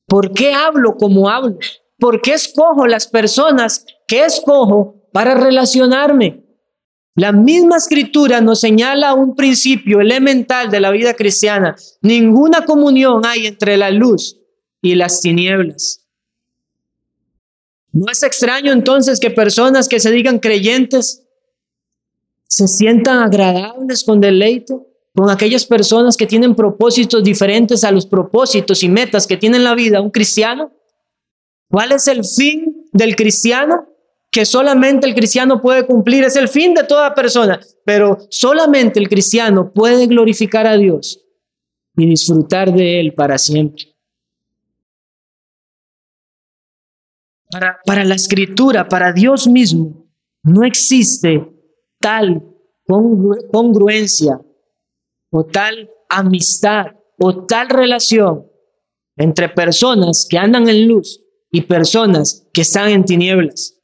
[0.05, 1.57] ¿Por qué hablo como hablo?
[1.97, 6.43] ¿Por qué escojo las personas que escojo para relacionarme.
[7.15, 11.75] La misma escritura nos señala un principio elemental de la vida cristiana.
[12.01, 14.39] Ninguna comunión hay entre la luz
[14.81, 16.05] y las tinieblas.
[17.91, 21.23] No es extraño entonces que personas que se digan creyentes
[22.47, 24.75] se sientan agradables con deleite
[25.15, 29.75] con aquellas personas que tienen propósitos diferentes a los propósitos y metas que tiene la
[29.75, 30.71] vida un cristiano.
[31.69, 33.87] ¿Cuál es el fin del cristiano?
[34.33, 36.23] Que solamente el cristiano puede cumplir.
[36.23, 41.23] Es el fin de toda persona, pero solamente el cristiano puede glorificar a Dios
[41.95, 43.95] y disfrutar de Él para siempre.
[47.51, 50.07] Para, para la escritura, para Dios mismo,
[50.41, 51.47] no existe
[51.99, 52.41] tal
[52.87, 54.41] congruencia
[55.29, 56.87] o tal amistad
[57.19, 58.47] o tal relación
[59.15, 61.21] entre personas que andan en luz
[61.51, 63.79] y personas que están en tinieblas.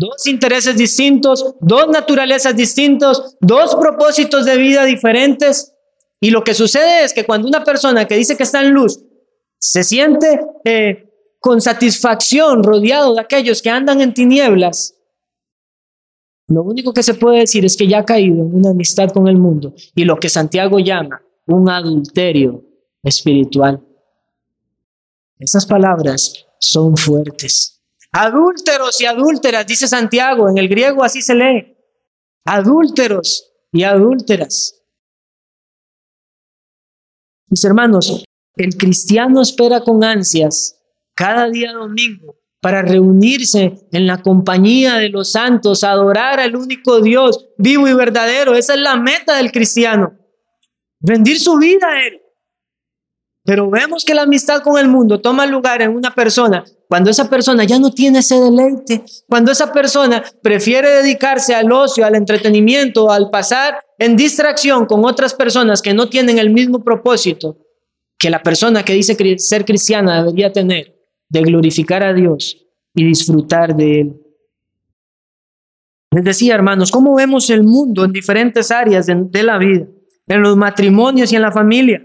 [0.00, 5.74] Dos intereses distintos, dos naturalezas distintos, dos propósitos de vida diferentes.
[6.20, 9.00] Y lo que sucede es que cuando una persona que dice que está en luz
[9.58, 14.94] se siente eh, con satisfacción rodeado de aquellos que andan en tinieblas,
[16.46, 19.26] lo único que se puede decir es que ya ha caído en una amistad con
[19.26, 22.62] el mundo y lo que Santiago llama un adulterio
[23.02, 23.84] espiritual.
[25.40, 27.77] Esas palabras son fuertes.
[28.20, 31.76] Adúlteros y adúlteras, dice Santiago, en el griego así se lee.
[32.44, 34.74] Adúlteros y adúlteras.
[37.46, 38.24] Mis hermanos,
[38.56, 40.82] el cristiano espera con ansias
[41.14, 47.50] cada día domingo para reunirse en la compañía de los santos, adorar al único Dios
[47.56, 48.56] vivo y verdadero.
[48.56, 50.18] Esa es la meta del cristiano.
[50.98, 52.20] Rendir su vida a Él.
[53.44, 57.28] Pero vemos que la amistad con el mundo toma lugar en una persona cuando esa
[57.28, 63.10] persona ya no tiene ese deleite, cuando esa persona prefiere dedicarse al ocio, al entretenimiento,
[63.10, 67.58] al pasar en distracción con otras personas que no tienen el mismo propósito
[68.18, 70.96] que la persona que dice ser cristiana debería tener
[71.28, 72.56] de glorificar a Dios
[72.94, 74.20] y disfrutar de Él.
[76.10, 79.86] Les decía, hermanos, ¿cómo vemos el mundo en diferentes áreas de, la vida?
[80.26, 82.04] En los matrimonios y en la familia.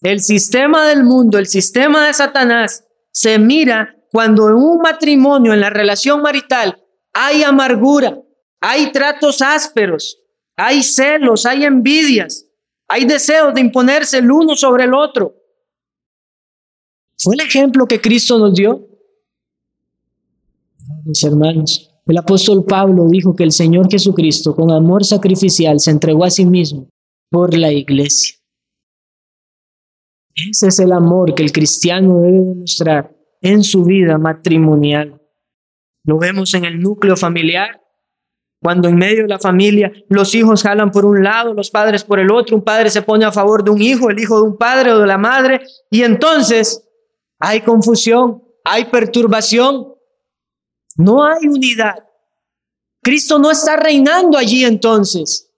[0.00, 2.84] El sistema del mundo, el sistema de Satanás,
[3.14, 8.20] se mira cuando en un matrimonio, en la relación marital, hay amargura,
[8.60, 10.18] hay tratos ásperos,
[10.56, 12.46] hay celos, hay envidias,
[12.88, 15.36] hay deseos de imponerse el uno sobre el otro.
[17.16, 18.88] ¿Fue el ejemplo que Cristo nos dio?
[21.04, 26.24] Mis hermanos, el apóstol Pablo dijo que el Señor Jesucristo con amor sacrificial se entregó
[26.24, 26.88] a sí mismo
[27.30, 28.36] por la iglesia.
[30.34, 35.20] Ese es el amor que el cristiano debe demostrar en su vida matrimonial.
[36.04, 37.80] Lo vemos en el núcleo familiar,
[38.60, 42.18] cuando en medio de la familia los hijos jalan por un lado, los padres por
[42.18, 44.56] el otro, un padre se pone a favor de un hijo, el hijo de un
[44.56, 45.60] padre o de la madre,
[45.90, 46.82] y entonces
[47.38, 49.94] hay confusión, hay perturbación,
[50.96, 51.96] no hay unidad.
[53.02, 55.50] Cristo no está reinando allí entonces.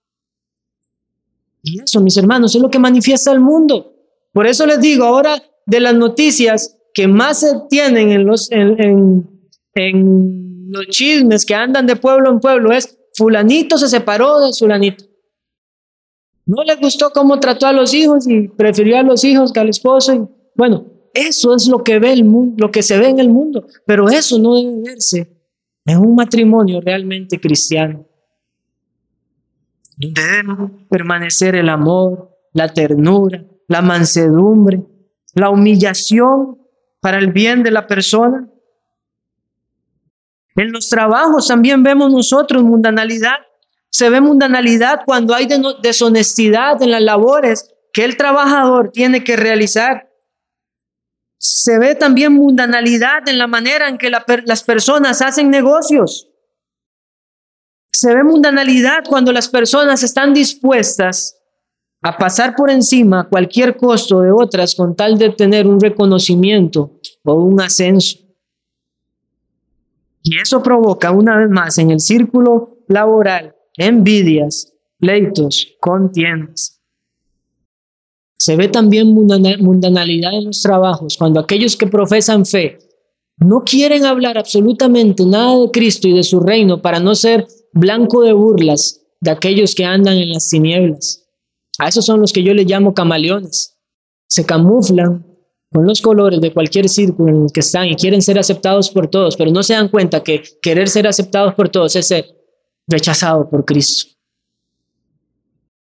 [1.62, 3.95] Y eso, mis hermanos, es lo que manifiesta el mundo.
[4.36, 9.26] Por eso les digo, ahora de las noticias que más se tienen en los, en,
[9.74, 15.06] en, los chismes que andan de pueblo en pueblo es fulanito se separó de fulanito.
[16.44, 19.70] No le gustó cómo trató a los hijos y prefirió a los hijos que al
[19.70, 20.12] esposo.
[20.12, 20.84] Y, bueno,
[21.14, 24.10] eso es lo que ve el mundo, lo que se ve en el mundo, pero
[24.10, 25.34] eso no debe verse
[25.86, 28.06] en un matrimonio realmente cristiano.
[29.96, 34.82] Debe permanecer el amor, la ternura, la mansedumbre,
[35.34, 36.58] la humillación
[37.00, 38.48] para el bien de la persona.
[40.54, 43.36] En los trabajos también vemos nosotros mundanalidad.
[43.90, 45.48] Se ve mundanalidad cuando hay
[45.82, 50.10] deshonestidad en las labores que el trabajador tiene que realizar.
[51.38, 56.28] Se ve también mundanalidad en la manera en que las personas hacen negocios.
[57.92, 61.35] Se ve mundanalidad cuando las personas están dispuestas
[62.06, 66.92] a pasar por encima cualquier costo de otras con tal de tener un reconocimiento
[67.24, 68.18] o un ascenso.
[70.22, 76.80] Y eso provoca una vez más en el círculo laboral envidias, pleitos, contiendas.
[78.38, 82.78] Se ve también mundanalidad en los trabajos cuando aquellos que profesan fe
[83.38, 88.22] no quieren hablar absolutamente nada de Cristo y de su reino para no ser blanco
[88.22, 91.25] de burlas de aquellos que andan en las tinieblas.
[91.78, 93.78] A esos son los que yo les llamo camaleones.
[94.28, 95.24] Se camuflan
[95.72, 99.08] con los colores de cualquier círculo en el que están y quieren ser aceptados por
[99.08, 102.26] todos, pero no se dan cuenta que querer ser aceptados por todos es ser
[102.86, 104.16] rechazado por Cristo.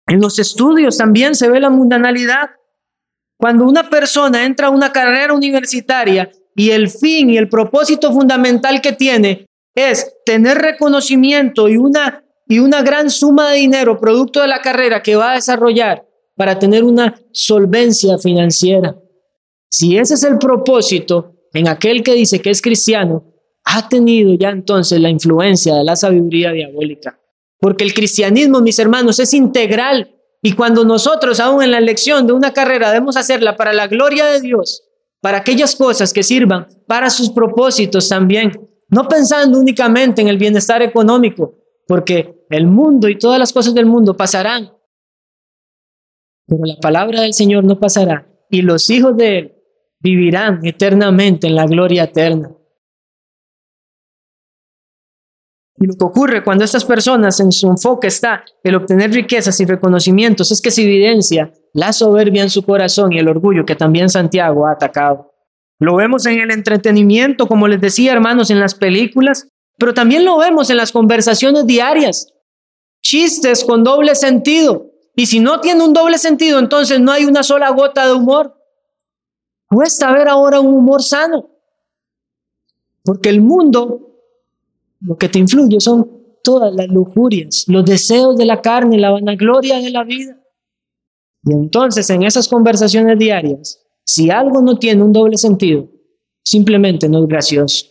[0.07, 2.51] En los estudios también se ve la mundanalidad.
[3.38, 8.81] Cuando una persona entra a una carrera universitaria y el fin y el propósito fundamental
[8.81, 14.47] que tiene es tener reconocimiento y una, y una gran suma de dinero producto de
[14.47, 18.95] la carrera que va a desarrollar para tener una solvencia financiera.
[19.69, 23.23] Si ese es el propósito en aquel que dice que es cristiano,
[23.63, 27.19] ha tenido ya entonces la influencia de la sabiduría diabólica.
[27.59, 30.11] Porque el cristianismo, mis hermanos, es integral.
[30.41, 34.25] Y cuando nosotros, aún en la elección de una carrera, debemos hacerla para la gloria
[34.25, 34.83] de Dios,
[35.19, 38.51] para aquellas cosas que sirvan para sus propósitos también,
[38.89, 41.55] no pensando únicamente en el bienestar económico,
[41.87, 44.71] porque el mundo y todas las cosas del mundo pasarán,
[46.47, 49.55] pero la palabra del Señor no pasará y los hijos de Él
[49.99, 52.51] vivirán eternamente en la gloria eterna.
[55.77, 59.65] Y lo que ocurre cuando estas personas en su enfoque está el obtener riquezas y
[59.65, 64.09] reconocimientos es que se evidencia la soberbia en su corazón y el orgullo que también
[64.09, 65.33] Santiago ha atacado.
[65.79, 70.37] Lo vemos en el entretenimiento, como les decía hermanos, en las películas, pero también lo
[70.37, 72.33] vemos en las conversaciones diarias.
[73.06, 74.91] Chistes con doble sentido.
[75.16, 78.60] Y si no tiene un doble sentido, entonces no hay una sola gota de humor.
[79.70, 81.47] Cuesta ver ahora un humor sano.
[83.03, 84.18] Porque el mundo
[85.01, 86.10] lo que te influye son
[86.43, 90.41] todas las lujurias, los deseos de la carne, la vanagloria de la vida.
[91.43, 95.88] Y entonces en esas conversaciones diarias, si algo no tiene un doble sentido,
[96.43, 97.86] simplemente no es gracioso.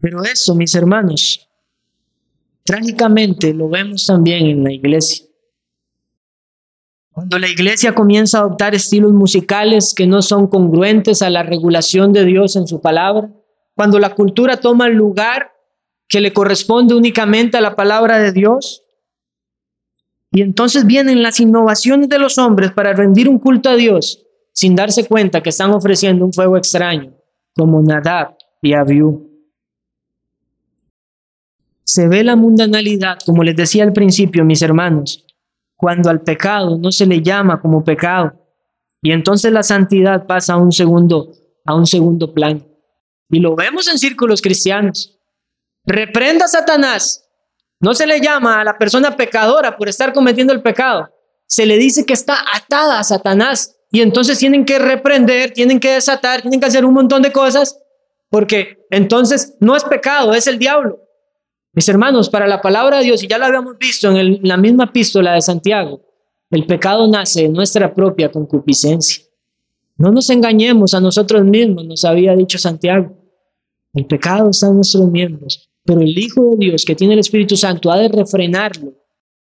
[0.00, 1.48] Pero eso, mis hermanos,
[2.64, 5.24] trágicamente lo vemos también en la iglesia.
[7.10, 12.12] Cuando la iglesia comienza a adoptar estilos musicales que no son congruentes a la regulación
[12.12, 13.30] de Dios en su palabra,
[13.74, 15.52] cuando la cultura toma el lugar
[16.08, 18.82] que le corresponde únicamente a la palabra de Dios,
[20.30, 24.22] y entonces vienen las innovaciones de los hombres para rendir un culto a Dios
[24.52, 27.14] sin darse cuenta que están ofreciendo un fuego extraño,
[27.54, 29.35] como Nadab y Abiú.
[31.86, 35.24] Se ve la mundanalidad, como les decía al principio, mis hermanos,
[35.76, 38.32] cuando al pecado no se le llama como pecado.
[39.00, 41.30] Y entonces la santidad pasa a un segundo,
[41.64, 42.66] a un segundo plan.
[43.30, 45.16] Y lo vemos en círculos cristianos.
[45.84, 47.24] Reprenda a Satanás.
[47.78, 51.08] No se le llama a la persona pecadora por estar cometiendo el pecado.
[51.46, 53.76] Se le dice que está atada a Satanás.
[53.92, 57.78] Y entonces tienen que reprender, tienen que desatar, tienen que hacer un montón de cosas.
[58.28, 61.05] Porque entonces no es pecado, es el diablo.
[61.76, 64.84] Mis hermanos, para la palabra de Dios, y ya lo habíamos visto en, la misma
[64.84, 66.00] epístola de Santiago,
[66.50, 69.22] el pecado nace de nuestra propia concupiscencia.
[69.98, 73.14] No nos engañemos a nosotros mismos, nos había dicho Santiago.
[73.92, 77.58] El pecado está en nuestros miembros, pero el Hijo de Dios que tiene el Espíritu
[77.58, 78.94] Santo ha de refrenarlo,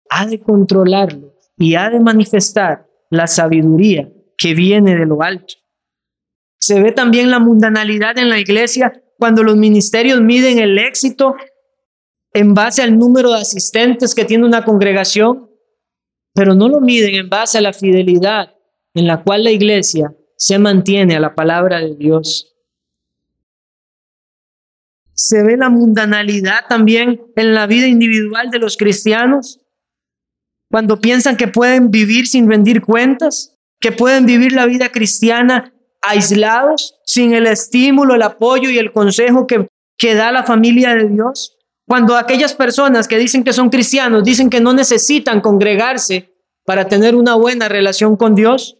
[0.09, 5.55] ha de controlarlo y ha de manifestar la sabiduría que viene de lo alto.
[6.57, 11.35] Se ve también la mundanalidad en la iglesia cuando los ministerios miden el éxito
[12.33, 15.49] en base al número de asistentes que tiene una congregación,
[16.33, 18.55] pero no lo miden en base a la fidelidad
[18.93, 22.55] en la cual la iglesia se mantiene a la palabra de Dios.
[25.13, 29.59] Se ve la mundanalidad también en la vida individual de los cristianos,
[30.69, 36.99] cuando piensan que pueden vivir sin rendir cuentas, que pueden vivir la vida cristiana aislados,
[37.05, 39.67] sin el estímulo, el apoyo y el consejo que,
[39.97, 41.57] que da la familia de Dios.
[41.91, 46.33] Cuando aquellas personas que dicen que son cristianos dicen que no necesitan congregarse
[46.65, 48.77] para tener una buena relación con Dios.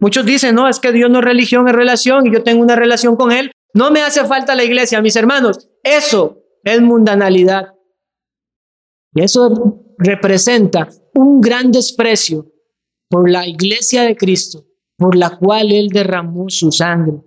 [0.00, 2.74] Muchos dicen, no, es que Dios no es religión, es relación y yo tengo una
[2.74, 3.52] relación con Él.
[3.74, 5.70] No me hace falta la iglesia, mis hermanos.
[5.84, 7.74] Eso es mundanalidad.
[9.14, 12.44] Y eso representa un gran desprecio
[13.08, 14.64] por la iglesia de Cristo,
[14.96, 17.22] por la cual Él derramó su sangre.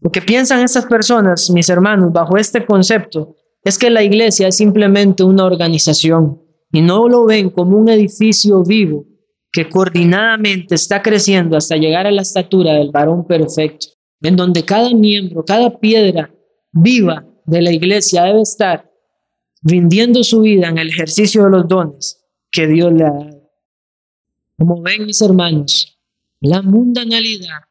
[0.00, 4.56] Lo que piensan estas personas, mis hermanos, bajo este concepto, es que la iglesia es
[4.56, 6.40] simplemente una organización
[6.70, 9.04] y no lo ven como un edificio vivo
[9.50, 13.88] que coordinadamente está creciendo hasta llegar a la estatura del varón perfecto,
[14.20, 16.30] en donde cada miembro, cada piedra
[16.72, 18.90] viva de la iglesia debe estar
[19.62, 23.30] rindiendo su vida en el ejercicio de los dones que Dios le ha.
[24.56, 25.98] Como ven mis hermanos,
[26.40, 27.62] la mundanalidad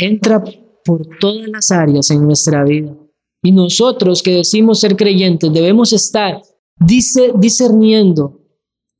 [0.00, 0.42] entra
[0.84, 2.94] por todas las áreas en nuestra vida.
[3.42, 6.40] Y nosotros que decimos ser creyentes debemos estar
[6.78, 8.40] dice, discerniendo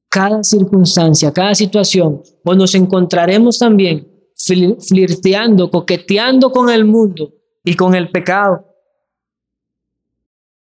[0.09, 7.33] cada circunstancia, cada situación, o nos encontraremos también flirteando, coqueteando con el mundo
[7.65, 8.67] y con el pecado.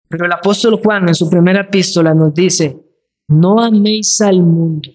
[0.08, 2.80] Pero el apóstol Juan en su primera epístola nos dice,
[3.28, 4.90] no améis al mundo.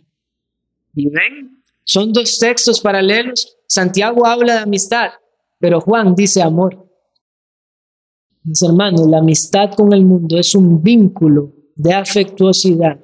[0.94, 3.56] Y ven, son dos textos paralelos.
[3.66, 5.10] Santiago habla de amistad,
[5.60, 6.88] pero Juan dice amor.
[8.42, 12.98] Mis hermanos, la amistad con el mundo es un vínculo de afectuosidad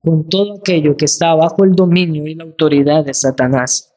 [0.00, 3.94] con todo aquello que está bajo el dominio y la autoridad de Satanás.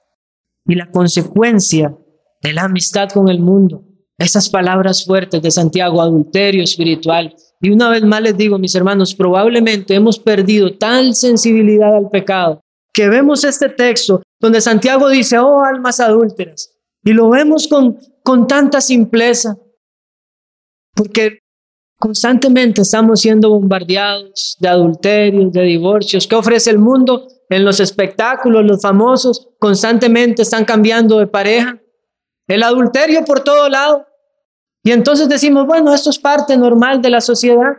[0.66, 1.98] Y la consecuencia
[2.42, 3.84] de la amistad con el mundo,
[4.18, 7.36] esas palabras fuertes de Santiago, adulterio espiritual.
[7.60, 12.62] Y una vez más les digo, mis hermanos, probablemente hemos perdido tal sensibilidad al pecado
[12.94, 16.73] que vemos este texto donde Santiago dice, oh almas adúlteras,
[17.04, 19.58] y lo vemos con, con tanta simpleza,
[20.96, 21.40] porque
[22.00, 26.28] constantemente estamos siendo bombardeados de adulterios, de divorcios.
[26.28, 27.28] ¿Qué ofrece el mundo?
[27.50, 31.80] En los espectáculos, los famosos constantemente están cambiando de pareja.
[32.48, 34.06] El adulterio por todo lado.
[34.84, 37.78] Y entonces decimos, bueno, esto es parte normal de la sociedad.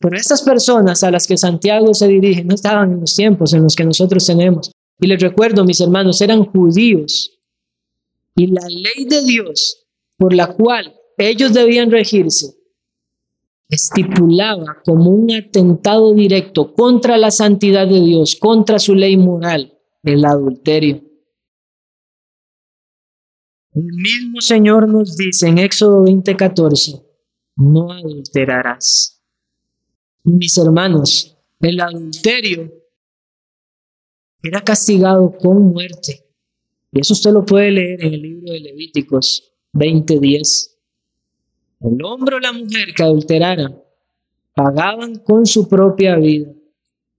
[0.00, 3.62] Pero estas personas a las que Santiago se dirige no estaban en los tiempos en
[3.62, 4.70] los que nosotros tenemos.
[5.00, 7.37] Y les recuerdo, mis hermanos, eran judíos.
[8.38, 9.86] Y la ley de Dios
[10.16, 12.58] por la cual ellos debían regirse
[13.68, 20.24] estipulaba como un atentado directo contra la santidad de Dios, contra su ley moral, el
[20.24, 21.02] adulterio.
[23.74, 27.04] El mismo Señor nos dice en Éxodo 20:14,
[27.56, 29.22] no adulterarás.
[30.24, 32.72] Mis hermanos, el adulterio
[34.42, 36.27] era castigado con muerte.
[36.92, 40.76] Y eso usted lo puede leer en el libro de Levíticos 20:10.
[41.80, 43.72] El hombre o la mujer que adulterara
[44.54, 46.52] pagaban con su propia vida.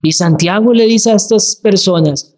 [0.01, 2.35] Y Santiago le dice a estas personas,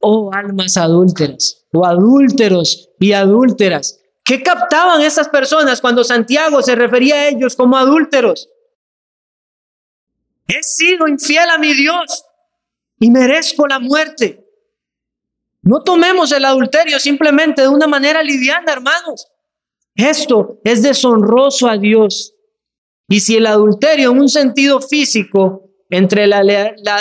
[0.00, 7.14] oh almas adúlteras, o adúlteros y adúlteras, ¿qué captaban estas personas cuando Santiago se refería
[7.14, 8.48] a ellos como adúlteros?
[10.46, 12.24] He sido infiel a mi Dios
[13.00, 14.43] y merezco la muerte.
[15.64, 19.26] No tomemos el adulterio simplemente de una manera liviana, hermanos.
[19.94, 22.34] Esto es deshonroso a Dios.
[23.08, 26.42] Y si el adulterio en un sentido físico, entre la,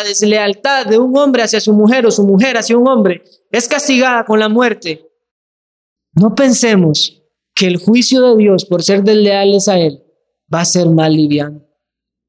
[0.06, 4.24] deslealtad de un hombre hacia su mujer o su mujer hacia un hombre, es castigada
[4.24, 5.10] con la muerte,
[6.14, 7.22] no pensemos
[7.56, 10.04] que el juicio de Dios por ser desleales a Él
[10.54, 11.62] va a ser más liviano.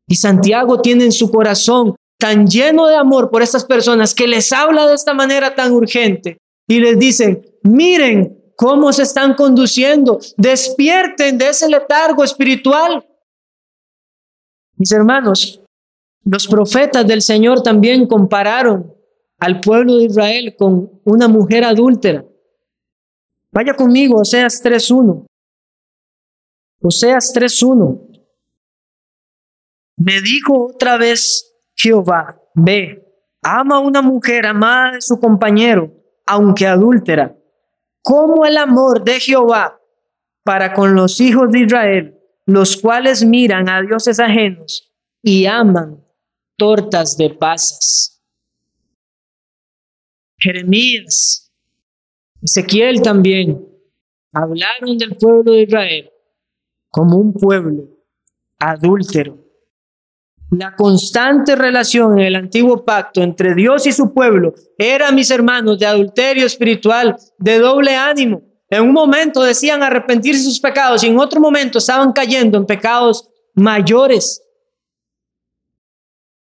[0.06, 4.50] Y Santiago tiene en su corazón tan lleno de amor por estas personas que les
[4.50, 10.18] habla de esta manera tan urgente y les dice, miren cómo se están conduciendo.
[10.38, 13.06] Despierten de ese letargo espiritual.
[14.76, 15.60] Mis hermanos,
[16.24, 18.90] los profetas del Señor también compararon
[19.38, 22.24] al pueblo de Israel con una mujer adúltera.
[23.52, 25.26] Vaya conmigo, Oseas 3.1.
[26.80, 28.24] Oseas 3.1.
[29.98, 33.04] Me dijo otra vez Jehová, ve,
[33.42, 35.92] ama a una mujer amada de su compañero,
[36.26, 37.36] aunque adúltera
[38.04, 39.80] como el amor de Jehová
[40.44, 46.04] para con los hijos de Israel, los cuales miran a dioses ajenos y aman
[46.58, 48.22] tortas de pasas.
[50.38, 51.50] Jeremías,
[52.42, 53.66] Ezequiel también
[54.32, 56.10] hablaron del pueblo de Israel
[56.90, 57.88] como un pueblo
[58.58, 59.38] adúltero
[60.58, 65.78] la constante relación en el antiguo pacto entre Dios y su pueblo era, mis hermanos,
[65.78, 68.42] de adulterio espiritual, de doble ánimo.
[68.68, 72.66] En un momento decían arrepentirse de sus pecados y en otro momento estaban cayendo en
[72.66, 74.42] pecados mayores.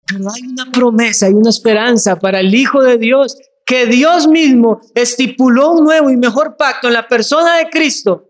[0.07, 4.81] Pero hay una promesa, hay una esperanza para el Hijo de Dios, que Dios mismo
[4.95, 8.25] estipuló un nuevo y mejor pacto en la persona de Cristo.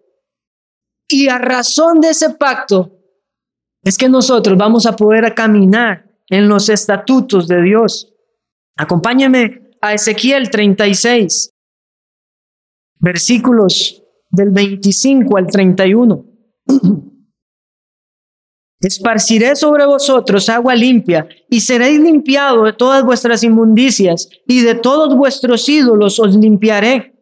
[1.07, 2.98] Y a razón de ese pacto,
[3.89, 8.13] es que nosotros vamos a poder caminar en los estatutos de Dios.
[8.77, 11.55] Acompáñame a Ezequiel 36,
[13.01, 16.23] versículos del 25 al 31.
[18.81, 25.17] Esparciré sobre vosotros agua limpia y seréis limpiados de todas vuestras inmundicias y de todos
[25.17, 27.15] vuestros ídolos os limpiaré.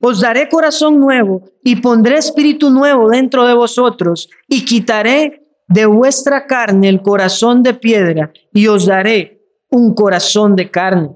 [0.00, 6.46] Os daré corazón nuevo y pondré espíritu nuevo dentro de vosotros y quitaré de vuestra
[6.46, 9.40] carne el corazón de piedra y os daré
[9.70, 11.10] un corazón de carne.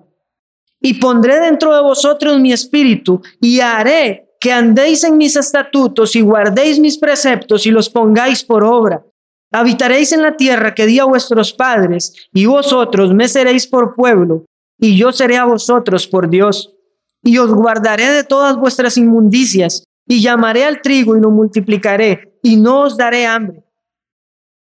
[0.80, 6.20] Y pondré dentro de vosotros mi espíritu y haré que andéis en mis estatutos y
[6.20, 9.04] guardéis mis preceptos y los pongáis por obra.
[9.50, 14.44] Habitaréis en la tierra que di a vuestros padres, y vosotros me seréis por pueblo,
[14.78, 16.74] y yo seré a vosotros por Dios.
[17.22, 22.56] Y os guardaré de todas vuestras inmundicias, y llamaré al trigo y lo multiplicaré, y
[22.56, 23.64] no os daré hambre.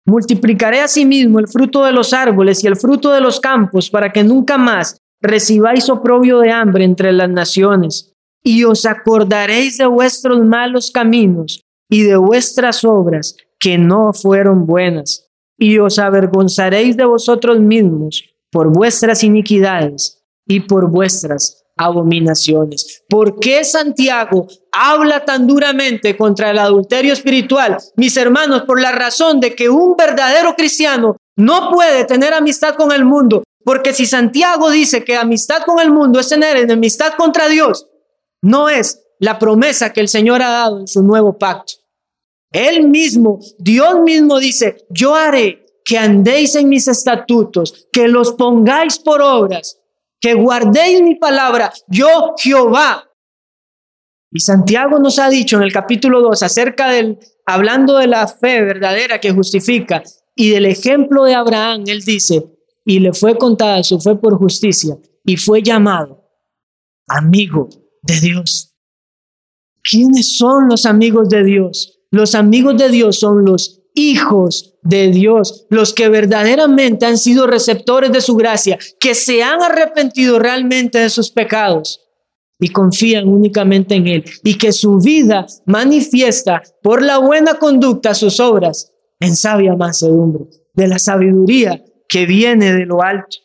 [0.05, 4.23] Multiplicaré asimismo el fruto de los árboles y el fruto de los campos, para que
[4.23, 8.13] nunca más recibáis oprobio de hambre entre las naciones.
[8.43, 15.29] Y os acordaréis de vuestros malos caminos y de vuestras obras que no fueron buenas,
[15.57, 23.03] y os avergonzaréis de vosotros mismos por vuestras iniquidades y por vuestras abominaciones.
[23.09, 27.77] ¿Por qué Santiago habla tan duramente contra el adulterio espiritual?
[27.95, 32.91] Mis hermanos, por la razón de que un verdadero cristiano no puede tener amistad con
[32.91, 37.47] el mundo, porque si Santiago dice que amistad con el mundo es tener enemistad contra
[37.47, 37.87] Dios,
[38.41, 41.73] no es la promesa que el Señor ha dado en su nuevo pacto.
[42.51, 48.99] Él mismo, Dios mismo dice, yo haré que andéis en mis estatutos, que los pongáis
[48.99, 49.79] por obras,
[50.23, 53.11] que guardéis mi palabra, yo Jehová.
[54.31, 58.61] Y Santiago nos ha dicho en el capítulo 2 acerca del, hablando de la fe
[58.61, 60.01] verdadera que justifica
[60.33, 62.41] y del ejemplo de Abraham, él dice,
[62.85, 66.23] y le fue contada su fe por justicia y fue llamado
[67.05, 67.67] amigo
[68.01, 68.77] de Dios.
[69.83, 71.99] ¿Quiénes son los amigos de Dios?
[72.11, 78.11] Los amigos de Dios son los hijos de Dios, los que verdaderamente han sido receptores
[78.11, 82.01] de su gracia, que se han arrepentido realmente de sus pecados
[82.59, 88.39] y confían únicamente en Él, y que su vida manifiesta por la buena conducta sus
[88.39, 93.37] obras en sabia mansedumbre, de la sabiduría que viene de lo alto.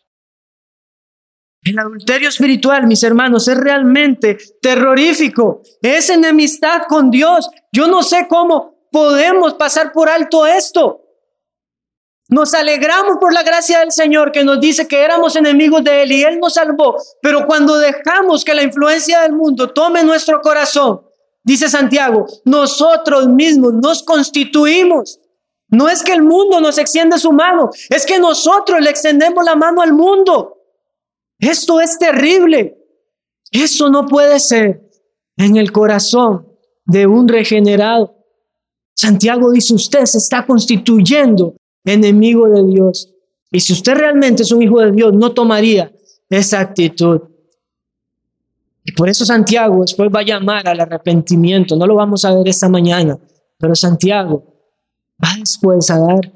[1.62, 5.62] El adulterio espiritual, mis hermanos, es realmente terrorífico.
[5.82, 7.48] Es enemistad con Dios.
[7.72, 11.02] Yo no sé cómo podemos pasar por alto esto.
[12.30, 16.12] Nos alegramos por la gracia del Señor que nos dice que éramos enemigos de Él
[16.12, 16.96] y Él nos salvó.
[17.22, 21.00] Pero cuando dejamos que la influencia del mundo tome nuestro corazón,
[21.42, 25.18] dice Santiago, nosotros mismos nos constituimos.
[25.70, 29.56] No es que el mundo nos extiende su mano, es que nosotros le extendemos la
[29.56, 30.54] mano al mundo.
[31.38, 32.76] Esto es terrible.
[33.50, 34.82] Eso no puede ser
[35.38, 36.46] en el corazón
[36.84, 38.14] de un regenerado.
[38.94, 41.54] Santiago dice, usted se está constituyendo
[41.84, 43.14] enemigo de Dios.
[43.50, 45.92] Y si usted realmente es un hijo de Dios, no tomaría
[46.28, 47.20] esa actitud.
[48.84, 51.76] Y por eso Santiago después va a llamar al arrepentimiento.
[51.76, 53.18] No lo vamos a ver esta mañana,
[53.58, 54.44] pero Santiago
[55.22, 56.32] va después a dar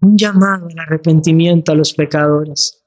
[0.00, 2.80] un llamado al arrepentimiento a los pecadores.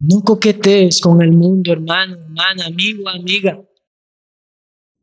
[0.00, 3.60] No coquetees con el mundo, hermano, hermana, amigo, amiga.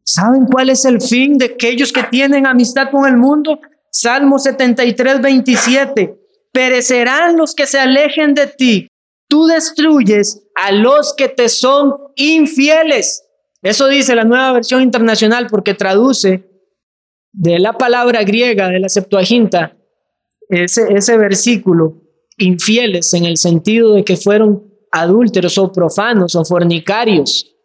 [0.04, 3.60] ¿Saben cuál es el fin de aquellos que tienen amistad con el mundo?
[3.92, 6.16] Salmo 73, 27.
[6.52, 8.88] Perecerán los que se alejen de ti.
[9.28, 13.24] Tú destruyes a los que te son infieles.
[13.62, 16.50] Eso dice la nueva versión internacional porque traduce
[17.32, 19.76] de la palabra griega de la Septuaginta
[20.50, 22.02] ese, ese versículo,
[22.38, 27.56] infieles en el sentido de que fueron adúlteros o profanos o fornicarios.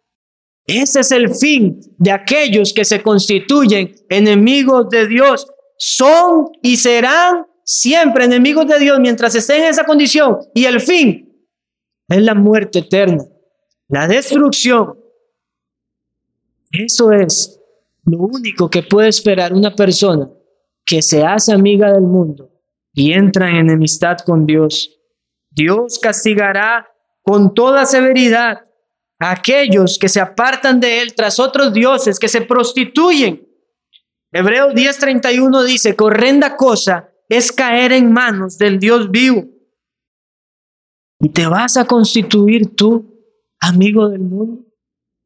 [0.67, 5.47] Ese es el fin de aquellos que se constituyen enemigos de Dios.
[5.77, 10.39] Son y serán siempre enemigos de Dios mientras estén en esa condición.
[10.53, 11.33] Y el fin
[12.07, 13.23] es la muerte eterna,
[13.87, 14.97] la destrucción.
[16.71, 17.59] Eso es
[18.03, 20.29] lo único que puede esperar una persona
[20.85, 22.51] que se hace amiga del mundo
[22.93, 24.91] y entra en enemistad con Dios.
[25.49, 26.87] Dios castigará
[27.21, 28.61] con toda severidad
[29.19, 33.44] a aquellos que se apartan de él tras otros dioses, que se prostituyen.
[34.37, 39.45] Hebreo 10:31 dice, horrenda cosa es caer en manos del Dios vivo.
[41.21, 43.17] Y te vas a constituir tú,
[43.61, 44.65] amigo del mundo.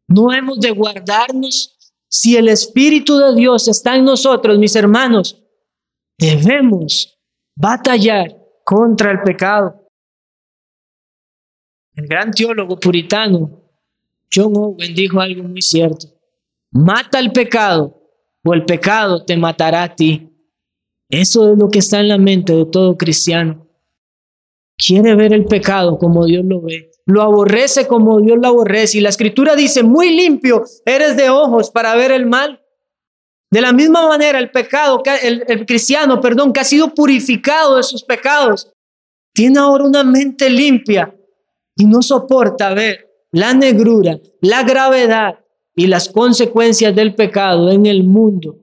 [0.08, 1.76] No hemos de guardarnos
[2.08, 5.44] si el Espíritu de Dios está en nosotros, mis hermanos.
[6.16, 7.20] Debemos
[7.56, 9.88] batallar contra el pecado.
[11.96, 13.64] El gran teólogo puritano
[14.32, 16.06] John Owen dijo algo muy cierto.
[16.70, 17.99] Mata el pecado
[18.50, 20.28] o el pecado te matará a ti.
[21.08, 23.68] Eso es lo que está en la mente de todo cristiano.
[24.76, 26.90] Quiere ver el pecado como Dios lo ve.
[27.06, 28.98] Lo aborrece como Dios lo aborrece.
[28.98, 32.60] Y la escritura dice, muy limpio eres de ojos para ver el mal.
[33.52, 37.84] De la misma manera, el pecado, el, el cristiano, perdón, que ha sido purificado de
[37.84, 38.72] sus pecados,
[39.34, 41.16] tiene ahora una mente limpia
[41.76, 45.40] y no soporta ver la negrura, la gravedad
[45.76, 48.58] y las consecuencias del pecado en el mundo.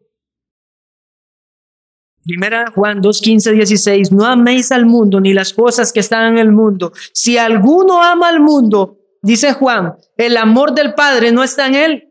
[2.26, 6.38] Primera Juan 2, 15, 16, no améis al mundo ni las cosas que están en
[6.38, 6.92] el mundo.
[7.12, 12.02] Si alguno ama al mundo, dice Juan, el amor del Padre no está en él.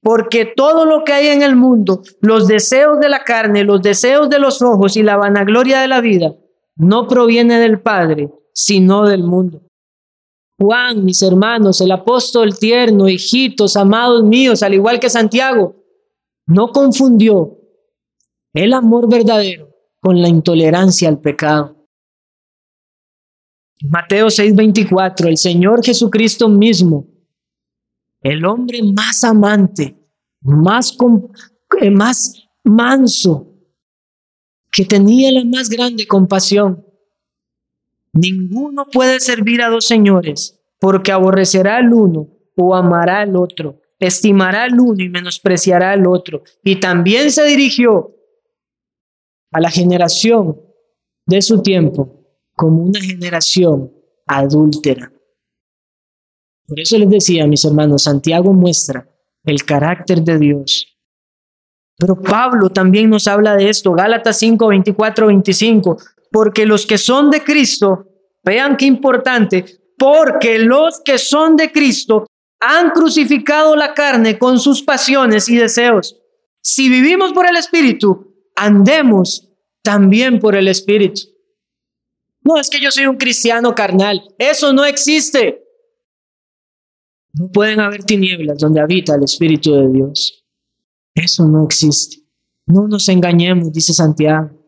[0.00, 4.28] Porque todo lo que hay en el mundo, los deseos de la carne, los deseos
[4.28, 6.34] de los ojos y la vanagloria de la vida,
[6.76, 9.63] no proviene del Padre, sino del mundo.
[10.58, 15.76] Juan, mis hermanos, el apóstol tierno, hijitos, amados míos, al igual que Santiago,
[16.46, 17.58] no confundió
[18.52, 21.88] el amor verdadero con la intolerancia al pecado.
[23.82, 27.08] Mateo 6:24, el Señor Jesucristo mismo,
[28.20, 29.98] el hombre más amante,
[30.40, 30.96] más,
[31.80, 33.54] eh, más manso,
[34.70, 36.83] que tenía la más grande compasión.
[38.14, 44.64] Ninguno puede servir a dos señores, porque aborrecerá al uno o amará al otro, estimará
[44.64, 46.42] al uno y menospreciará al otro.
[46.62, 48.14] Y también se dirigió
[49.50, 50.60] a la generación
[51.26, 53.92] de su tiempo como una generación
[54.26, 55.12] adúltera.
[56.66, 59.08] Por eso les decía, mis hermanos, Santiago muestra
[59.44, 60.86] el carácter de Dios.
[61.96, 65.98] Pero Pablo también nos habla de esto, Gálatas 5, 24, 25,
[66.34, 68.08] porque los que son de Cristo,
[68.42, 69.64] vean qué importante,
[69.96, 72.26] porque los que son de Cristo
[72.60, 76.20] han crucificado la carne con sus pasiones y deseos.
[76.60, 79.48] Si vivimos por el Espíritu, andemos
[79.84, 81.20] también por el Espíritu.
[82.42, 85.62] No es que yo soy un cristiano carnal, eso no existe.
[87.32, 90.44] No pueden haber tinieblas donde habita el Espíritu de Dios.
[91.14, 92.24] Eso no existe.
[92.66, 94.63] No nos engañemos, dice Santiago.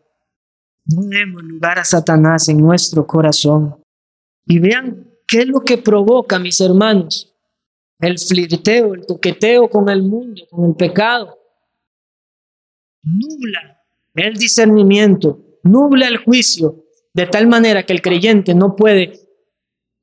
[0.89, 3.83] No lugar a Satanás en nuestro corazón.
[4.47, 7.35] Y vean qué es lo que provoca, mis hermanos,
[7.99, 11.37] el flirteo, el toqueteo con el mundo, con el pecado.
[13.03, 13.77] Nubla
[14.17, 19.21] el discernimiento, nubla el juicio, de tal manera que el creyente no puede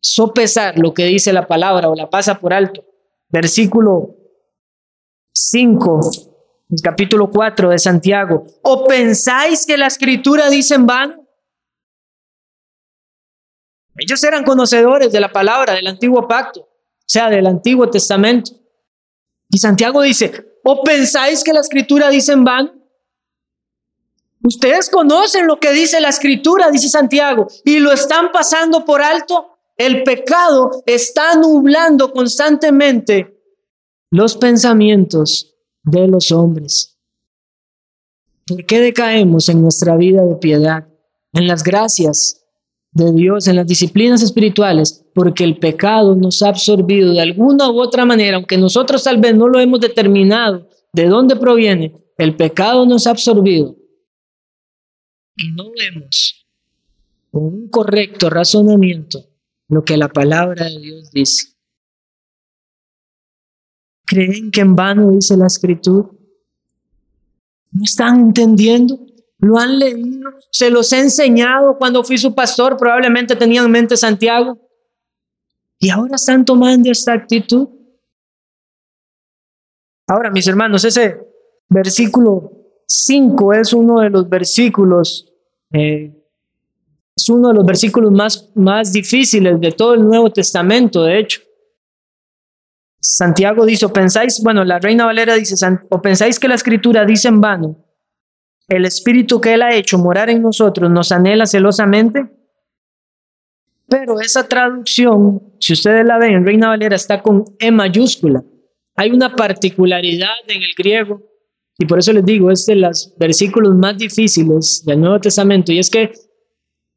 [0.02, 2.86] sopesar lo que dice la palabra o la pasa por alto.
[3.30, 4.16] Versículo
[5.34, 6.33] 5,
[6.82, 8.46] capítulo 4 de Santiago.
[8.62, 11.28] ¿O pensáis que la escritura dice en vano?
[13.98, 16.70] Ellos eran conocedores de la palabra del antiguo pacto, o
[17.06, 18.52] sea, del antiguo testamento.
[19.50, 22.74] Y Santiago dice, ¿o pensáis que la escritura dice en vano?
[24.44, 29.58] Ustedes conocen lo que dice la escritura, dice Santiago, y lo están pasando por alto.
[29.78, 33.40] El pecado está nublando constantemente
[34.12, 35.53] los pensamientos
[35.84, 36.98] de los hombres.
[38.46, 40.88] ¿Por qué decaemos en nuestra vida de piedad,
[41.34, 42.46] en las gracias
[42.92, 45.06] de Dios, en las disciplinas espirituales?
[45.14, 49.36] Porque el pecado nos ha absorbido de alguna u otra manera, aunque nosotros tal vez
[49.36, 53.76] no lo hemos determinado de dónde proviene, el pecado nos ha absorbido
[55.36, 56.46] y no vemos
[57.32, 59.26] con un correcto razonamiento
[59.68, 61.53] lo que la palabra de Dios dice.
[64.06, 66.10] ¿Creen que en vano dice la escritura?
[67.72, 69.00] ¿No están entendiendo?
[69.40, 70.30] ¿Lo han leído?
[70.52, 72.78] ¿Se los he enseñado cuando fui su pastor?
[72.78, 74.58] Probablemente tenían en mente Santiago.
[75.80, 77.68] Y ahora están tomando esta actitud.
[80.08, 81.18] Ahora, mis hermanos, ese
[81.68, 82.52] versículo
[82.88, 85.32] 5 es uno de los versículos,
[85.72, 86.14] eh,
[87.16, 91.42] es uno de los versículos más, más difíciles de todo el Nuevo Testamento, de hecho.
[93.06, 95.56] Santiago dice, o pensáis, bueno, la Reina Valera dice,
[95.90, 97.86] o pensáis que la escritura dice en vano,
[98.70, 102.26] el espíritu que Él ha hecho morar en nosotros nos anhela celosamente.
[103.90, 108.42] Pero esa traducción, si ustedes la ven en Reina Valera, está con E mayúscula.
[108.96, 111.22] Hay una particularidad en el griego
[111.78, 115.74] y por eso les digo, es de los versículos más difíciles del Nuevo Testamento.
[115.74, 116.14] Y es que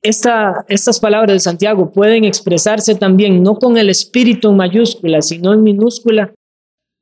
[0.09, 5.53] esta, estas palabras de Santiago pueden expresarse también no con el espíritu en mayúscula, sino
[5.53, 6.33] en minúscula.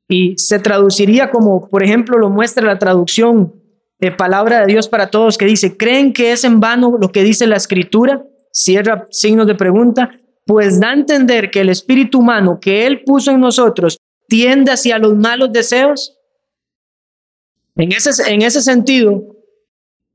[0.07, 3.53] Y se traduciría como, por ejemplo, lo muestra la traducción
[3.99, 7.23] de palabra de Dios para todos que dice, ¿creen que es en vano lo que
[7.23, 8.23] dice la escritura?
[8.51, 10.11] Cierra signos de pregunta.
[10.45, 13.97] Pues da a entender que el espíritu humano que Él puso en nosotros
[14.27, 16.15] tiende hacia los malos deseos
[17.75, 19.23] en ese, en ese sentido,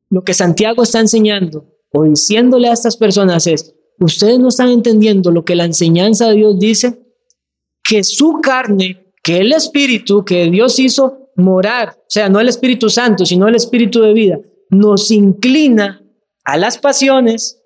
[0.08, 5.30] lo que Santiago está enseñando o diciéndole a estas personas es, ustedes no están entendiendo
[5.30, 7.00] lo que la enseñanza de Dios dice,
[7.82, 12.88] que su carne, que el espíritu que Dios hizo morar, o sea, no el Espíritu
[12.88, 14.38] Santo, sino el Espíritu de vida,
[14.70, 16.02] nos inclina
[16.44, 17.60] a las pasiones,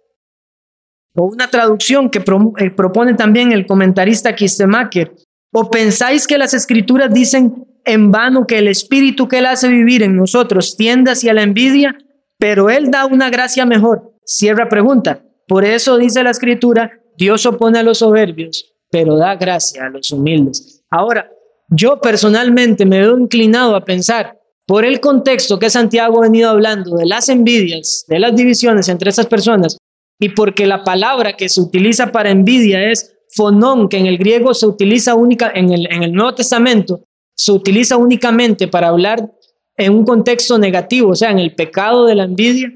[1.14, 5.14] o una traducción que eh, propone también el comentarista Kistemacher,
[5.52, 10.02] o pensáis que las escrituras dicen en vano que el espíritu que Él hace vivir
[10.02, 11.96] en nosotros tiende hacia la envidia,
[12.38, 14.13] pero Él da una gracia mejor.
[14.24, 15.22] Cierra pregunta.
[15.46, 20.10] Por eso dice la escritura, Dios opone a los soberbios, pero da gracia a los
[20.10, 20.82] humildes.
[20.90, 21.30] Ahora,
[21.68, 26.96] yo personalmente me veo inclinado a pensar, por el contexto que Santiago ha venido hablando
[26.96, 29.76] de las envidias, de las divisiones entre esas personas,
[30.18, 34.54] y porque la palabra que se utiliza para envidia es fonón, que en el griego
[34.54, 37.02] se utiliza única, en el, en el Nuevo Testamento,
[37.36, 39.30] se utiliza únicamente para hablar
[39.76, 42.72] en un contexto negativo, o sea, en el pecado de la envidia,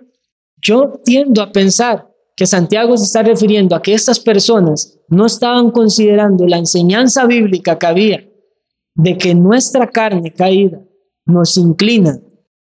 [0.61, 5.71] yo tiendo a pensar que Santiago se está refiriendo a que estas personas no estaban
[5.71, 8.29] considerando la enseñanza bíblica que había
[8.95, 10.81] de que nuestra carne caída
[11.25, 12.21] nos inclina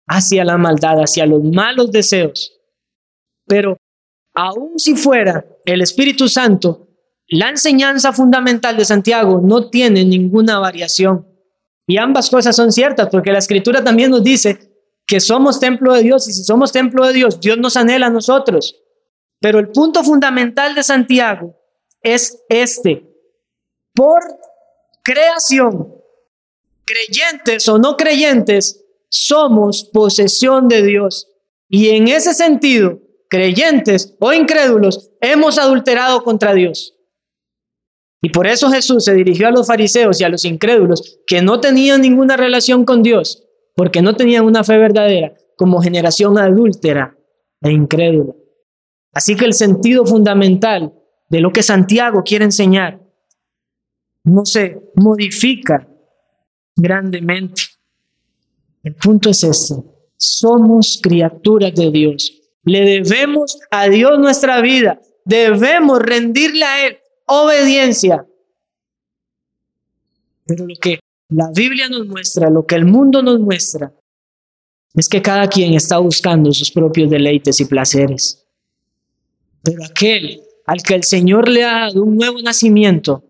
[0.08, 2.60] hacia la maldad, hacia los malos deseos.
[3.46, 3.78] Pero
[4.36, 6.88] aun si fuera el Espíritu Santo,
[7.28, 11.28] la enseñanza fundamental de Santiago no tiene ninguna variación.
[11.88, 14.73] Y ambas cosas son ciertas, porque la escritura también nos dice
[15.06, 18.12] que somos templo de Dios y si somos templo de Dios, Dios nos anhela a
[18.12, 18.76] nosotros.
[19.40, 21.56] Pero el punto fundamental de Santiago
[22.02, 23.06] es este.
[23.94, 24.22] Por
[25.04, 25.94] creación,
[26.86, 31.28] creyentes o no creyentes, somos posesión de Dios.
[31.70, 33.00] Y en ese sentido,
[33.30, 36.96] creyentes o incrédulos, hemos adulterado contra Dios.
[38.22, 41.60] Y por eso Jesús se dirigió a los fariseos y a los incrédulos que no
[41.60, 43.43] tenían ninguna relación con Dios,
[43.76, 47.18] porque no tenían una fe verdadera, como generación adúltera
[47.62, 48.34] e incrédula.
[49.14, 50.94] Así que el sentido fundamental
[51.30, 53.00] de lo que Santiago quiere enseñar
[54.24, 55.88] no se modifica
[56.76, 57.62] grandemente.
[58.84, 59.76] El punto es este.
[60.18, 62.32] Somos criaturas de Dios.
[62.64, 65.02] Le debemos a Dios nuestra vida.
[65.26, 68.26] Debemos rendirle a Él obediencia.
[70.46, 71.00] Pero lo que
[71.36, 73.94] la Biblia nos muestra, lo que el mundo nos muestra,
[74.94, 78.46] es que cada quien está buscando sus propios deleites y placeres.
[79.64, 83.24] Pero aquel al que el Señor le ha dado un nuevo nacimiento,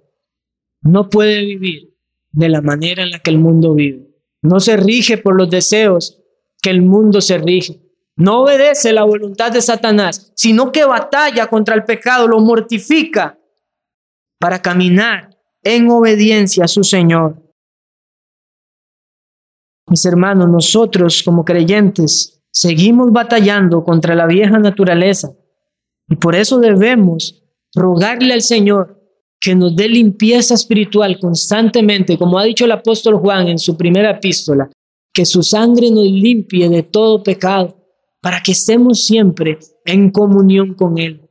[0.81, 1.95] no puede vivir
[2.31, 4.07] de la manera en la que el mundo vive.
[4.41, 6.19] No se rige por los deseos
[6.61, 7.81] que el mundo se rige.
[8.15, 13.39] No obedece la voluntad de Satanás, sino que batalla contra el pecado, lo mortifica
[14.39, 15.29] para caminar
[15.63, 17.41] en obediencia a su Señor.
[19.87, 25.33] Mis hermanos, nosotros como creyentes seguimos batallando contra la vieja naturaleza
[26.07, 29.01] y por eso debemos rogarle al Señor
[29.39, 34.11] que nos dé limpieza espiritual constantemente, como ha dicho el apóstol Juan en su primera
[34.11, 34.69] epístola,
[35.13, 37.75] que su sangre nos limpie de todo pecado,
[38.21, 41.29] para que estemos siempre en comunión con Él.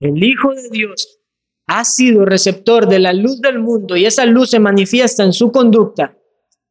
[0.00, 1.20] El Hijo de Dios
[1.66, 5.52] ha sido receptor de la luz del mundo y esa luz se manifiesta en su
[5.52, 6.16] conducta.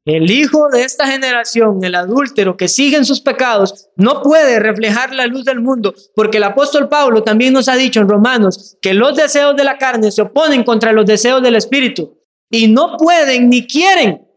[0.05, 5.13] El hijo de esta generación, el adúltero que sigue en sus pecados, no puede reflejar
[5.15, 8.93] la luz del mundo, porque el apóstol Pablo también nos ha dicho en Romanos que
[8.93, 13.49] los deseos de la carne se oponen contra los deseos del espíritu y no pueden
[13.49, 14.27] ni quieren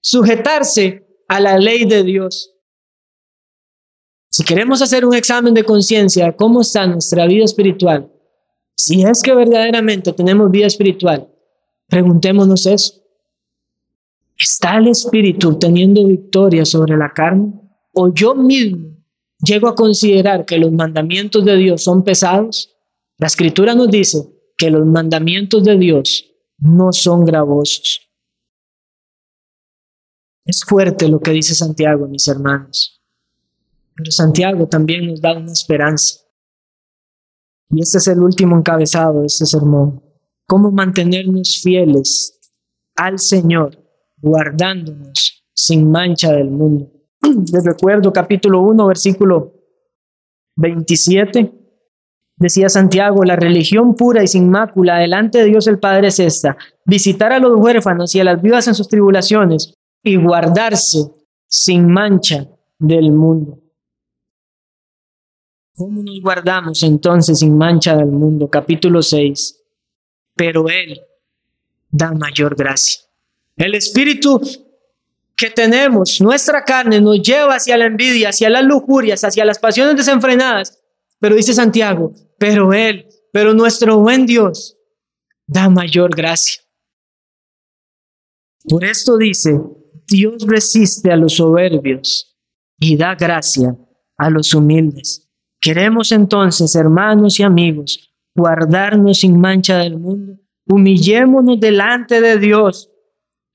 [0.00, 2.54] sujetarse a la ley de Dios.
[4.30, 8.08] Si queremos hacer un examen de conciencia, ¿cómo está nuestra vida espiritual?
[8.76, 11.28] Si es que verdaderamente tenemos vida espiritual,
[11.88, 13.07] preguntémonos eso.
[14.38, 17.52] ¿Está el espíritu teniendo victoria sobre la carne?
[17.92, 18.96] ¿O yo mismo
[19.42, 22.74] llego a considerar que los mandamientos de Dios son pesados?
[23.18, 24.18] La escritura nos dice
[24.56, 26.24] que los mandamientos de Dios
[26.58, 28.08] no son gravosos.
[30.44, 33.02] Es fuerte lo que dice Santiago, mis hermanos.
[33.94, 36.20] Pero Santiago también nos da una esperanza.
[37.70, 40.02] Y este es el último encabezado de este sermón.
[40.46, 42.38] Cómo mantenernos fieles
[42.96, 43.77] al Señor,
[44.20, 46.90] guardándonos sin mancha del mundo.
[47.22, 49.52] Les recuerdo capítulo 1, versículo
[50.56, 51.52] 27.
[52.36, 56.56] Decía Santiago, la religión pura y sin mácula delante de Dios el Padre es esta,
[56.84, 59.74] visitar a los huérfanos y a las viudas en sus tribulaciones
[60.04, 61.10] y guardarse
[61.48, 62.46] sin mancha
[62.78, 63.58] del mundo.
[65.74, 68.48] ¿Cómo nos guardamos entonces sin mancha del mundo?
[68.48, 69.64] Capítulo 6.
[70.34, 71.00] Pero Él
[71.90, 73.07] da mayor gracia.
[73.58, 74.40] El espíritu
[75.36, 79.96] que tenemos, nuestra carne, nos lleva hacia la envidia, hacia las lujurias, hacia las pasiones
[79.96, 80.78] desenfrenadas.
[81.18, 84.76] Pero dice Santiago, pero Él, pero nuestro buen Dios,
[85.46, 86.62] da mayor gracia.
[88.68, 89.60] Por esto dice,
[90.06, 92.36] Dios resiste a los soberbios
[92.78, 93.76] y da gracia
[94.16, 95.28] a los humildes.
[95.60, 100.34] Queremos entonces, hermanos y amigos, guardarnos sin mancha del mundo.
[100.66, 102.87] Humillémonos delante de Dios,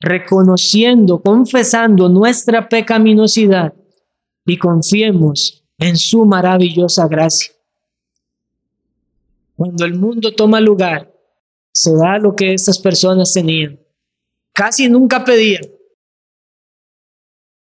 [0.04, 3.74] reconociendo, confesando nuestra pecaminosidad
[4.46, 7.54] y confiemos en su maravillosa gracia.
[9.56, 11.10] Cuando el mundo toma lugar,
[11.72, 13.80] se da lo que estas personas tenían.
[14.54, 15.64] Casi nunca pedían.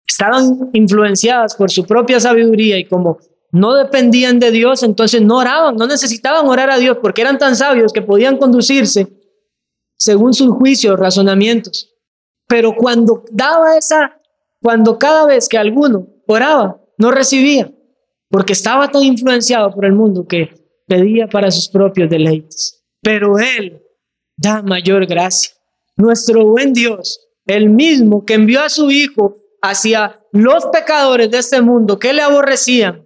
[0.07, 3.17] Estaban influenciadas por su propia sabiduría y como
[3.51, 7.57] no dependían de Dios, entonces no oraban, no necesitaban orar a Dios porque eran tan
[7.57, 9.07] sabios que podían conducirse
[9.97, 11.98] según sus juicios, razonamientos.
[12.49, 14.19] Pero cuando daba esa,
[14.59, 17.71] cuando cada vez que alguno oraba, no recibía,
[18.27, 20.55] porque estaba tan influenciado por el mundo que
[20.87, 22.83] pedía para sus propios deleites.
[23.03, 23.83] Pero Él
[24.35, 25.53] da mayor gracia.
[25.95, 31.61] Nuestro buen Dios, el mismo que envió a su Hijo hacia los pecadores de este
[31.61, 33.05] mundo que le aborrecían,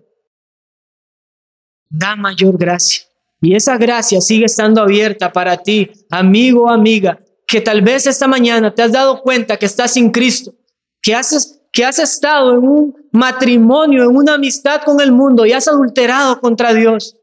[1.90, 3.04] da mayor gracia.
[3.42, 8.28] Y esa gracia sigue estando abierta para ti, amigo o amiga, que tal vez esta
[8.28, 10.54] mañana te has dado cuenta que estás sin Cristo,
[11.02, 15.54] que has, que has estado en un matrimonio, en una amistad con el mundo y
[15.54, 17.16] has adulterado contra Dios.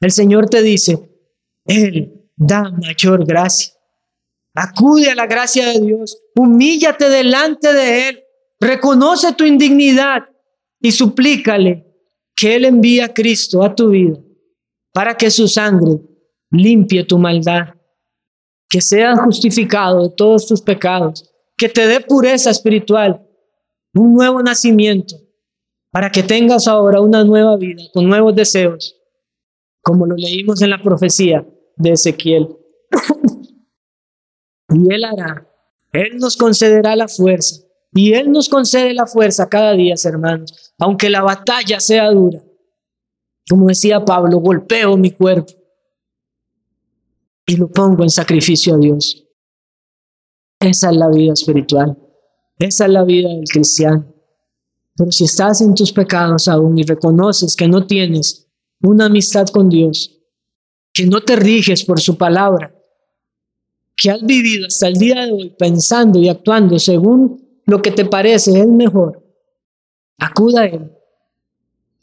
[0.00, 0.98] El Señor te dice,
[1.64, 3.72] Él da mayor gracia.
[4.54, 8.22] Acude a la gracia de Dios, humíllate delante de Él,
[8.58, 10.24] reconoce tu indignidad
[10.80, 11.86] y suplícale
[12.34, 14.18] que Él envíe a Cristo a tu vida
[14.92, 16.00] para que su sangre
[16.50, 17.74] limpie tu maldad,
[18.68, 23.26] que seas justificado de todos tus pecados, que te dé pureza espiritual,
[23.94, 25.16] un nuevo nacimiento,
[25.90, 28.96] para que tengas ahora una nueva vida con nuevos deseos,
[29.82, 32.48] como lo leímos en la profecía de Ezequiel.
[34.70, 35.48] y Él hará,
[35.92, 37.62] Él nos concederá la fuerza,
[37.94, 42.42] y Él nos concede la fuerza cada día, hermanos, aunque la batalla sea dura.
[43.48, 45.52] Como decía Pablo, golpeo mi cuerpo
[47.46, 49.24] y lo pongo en sacrificio a Dios.
[50.58, 51.96] Esa es la vida espiritual.
[52.58, 54.12] Esa es la vida del cristiano.
[54.96, 58.48] Pero si estás en tus pecados aún y reconoces que no tienes
[58.82, 60.18] una amistad con Dios,
[60.92, 62.74] que no te riges por su palabra,
[63.94, 68.04] que has vivido hasta el día de hoy pensando y actuando según lo que te
[68.04, 69.22] parece es mejor,
[70.18, 70.96] acuda a Él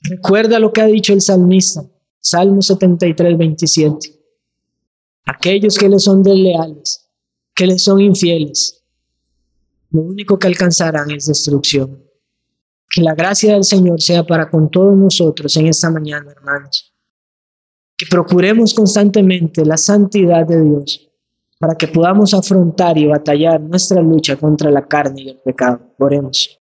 [0.03, 1.85] Recuerda lo que ha dicho el salmista,
[2.19, 4.22] Salmo 73, 27.
[5.25, 7.09] Aquellos que le son desleales,
[7.55, 8.83] que le son infieles,
[9.91, 12.03] lo único que alcanzarán es destrucción.
[12.89, 16.93] Que la gracia del Señor sea para con todos nosotros en esta mañana, hermanos.
[17.95, 21.09] Que procuremos constantemente la santidad de Dios
[21.59, 25.93] para que podamos afrontar y batallar nuestra lucha contra la carne y el pecado.
[25.97, 26.59] Oremos.